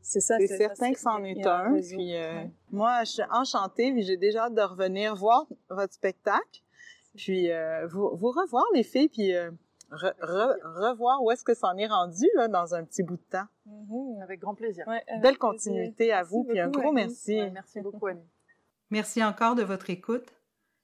c'est 0.02 0.20
ça. 0.20 0.38
C'est 0.40 0.48
ça, 0.48 0.58
certain 0.58 0.94
que 0.94 1.00
c'en 1.00 1.24
est 1.24 1.46
un. 1.46 1.74
Puis, 1.80 2.16
euh, 2.16 2.34
Ouais. 2.36 2.52
moi, 2.72 3.04
je 3.04 3.12
suis 3.12 3.24
enchantée, 3.32 3.92
puis 3.92 4.04
j'ai 4.04 4.18
déjà 4.18 4.46
hâte 4.46 4.56
de 4.56 4.62
revenir 4.62 5.16
voir 5.16 5.46
votre 5.70 5.94
spectacle. 5.94 6.62
Puis, 7.16 7.52
euh, 7.52 7.88
vous, 7.88 8.16
vous 8.16 8.32
revoir, 8.32 8.64
les 8.74 8.84
filles, 8.84 9.10
puis 9.10 9.34
euh, 9.36 9.52
re- 9.92 10.16
re- 10.22 10.90
revoir 10.90 11.22
où 11.24 11.30
est-ce 11.32 11.44
que 11.44 11.54
c'en 11.54 11.76
est 11.78 11.88
rendu, 11.88 12.26
là, 12.36 12.48
dans 12.48 12.74
un 12.74 12.84
petit 12.86 13.04
bout 13.04 13.18
de 13.18 13.22
temps. 13.30 13.48
Mhm. 13.66 14.22
Avec 14.24 14.40
grand 14.40 14.56
plaisir. 14.56 14.86
Ouais, 14.88 15.04
avec 15.08 15.22
Belle 15.22 15.22
plaisir. 15.22 15.40
continuité 15.40 16.12
à 16.12 16.18
Merci 16.18 16.32
vous, 16.34 16.44
puis 16.46 16.60
un 16.60 16.70
gros 16.70 16.82
Annie. 16.90 16.94
merci. 16.94 17.40
Ouais, 17.42 17.50
merci 17.52 17.82
beaucoup, 17.82 18.08
Annie. 18.08 18.28
Merci 18.90 19.24
encore 19.24 19.56
de 19.56 19.64
votre 19.64 19.90
écoute. 19.90 20.34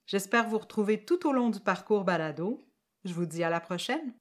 J'espère 0.06 0.48
vous 0.48 0.58
retrouver 0.58 1.04
tout 1.04 1.28
au 1.28 1.34
long 1.34 1.50
du 1.50 1.60
parcours 1.60 2.04
balado. 2.06 2.62
Je 3.06 3.14
vous 3.14 3.26
dis 3.26 3.44
à 3.44 3.50
la 3.50 3.60
prochaine. 3.60 4.14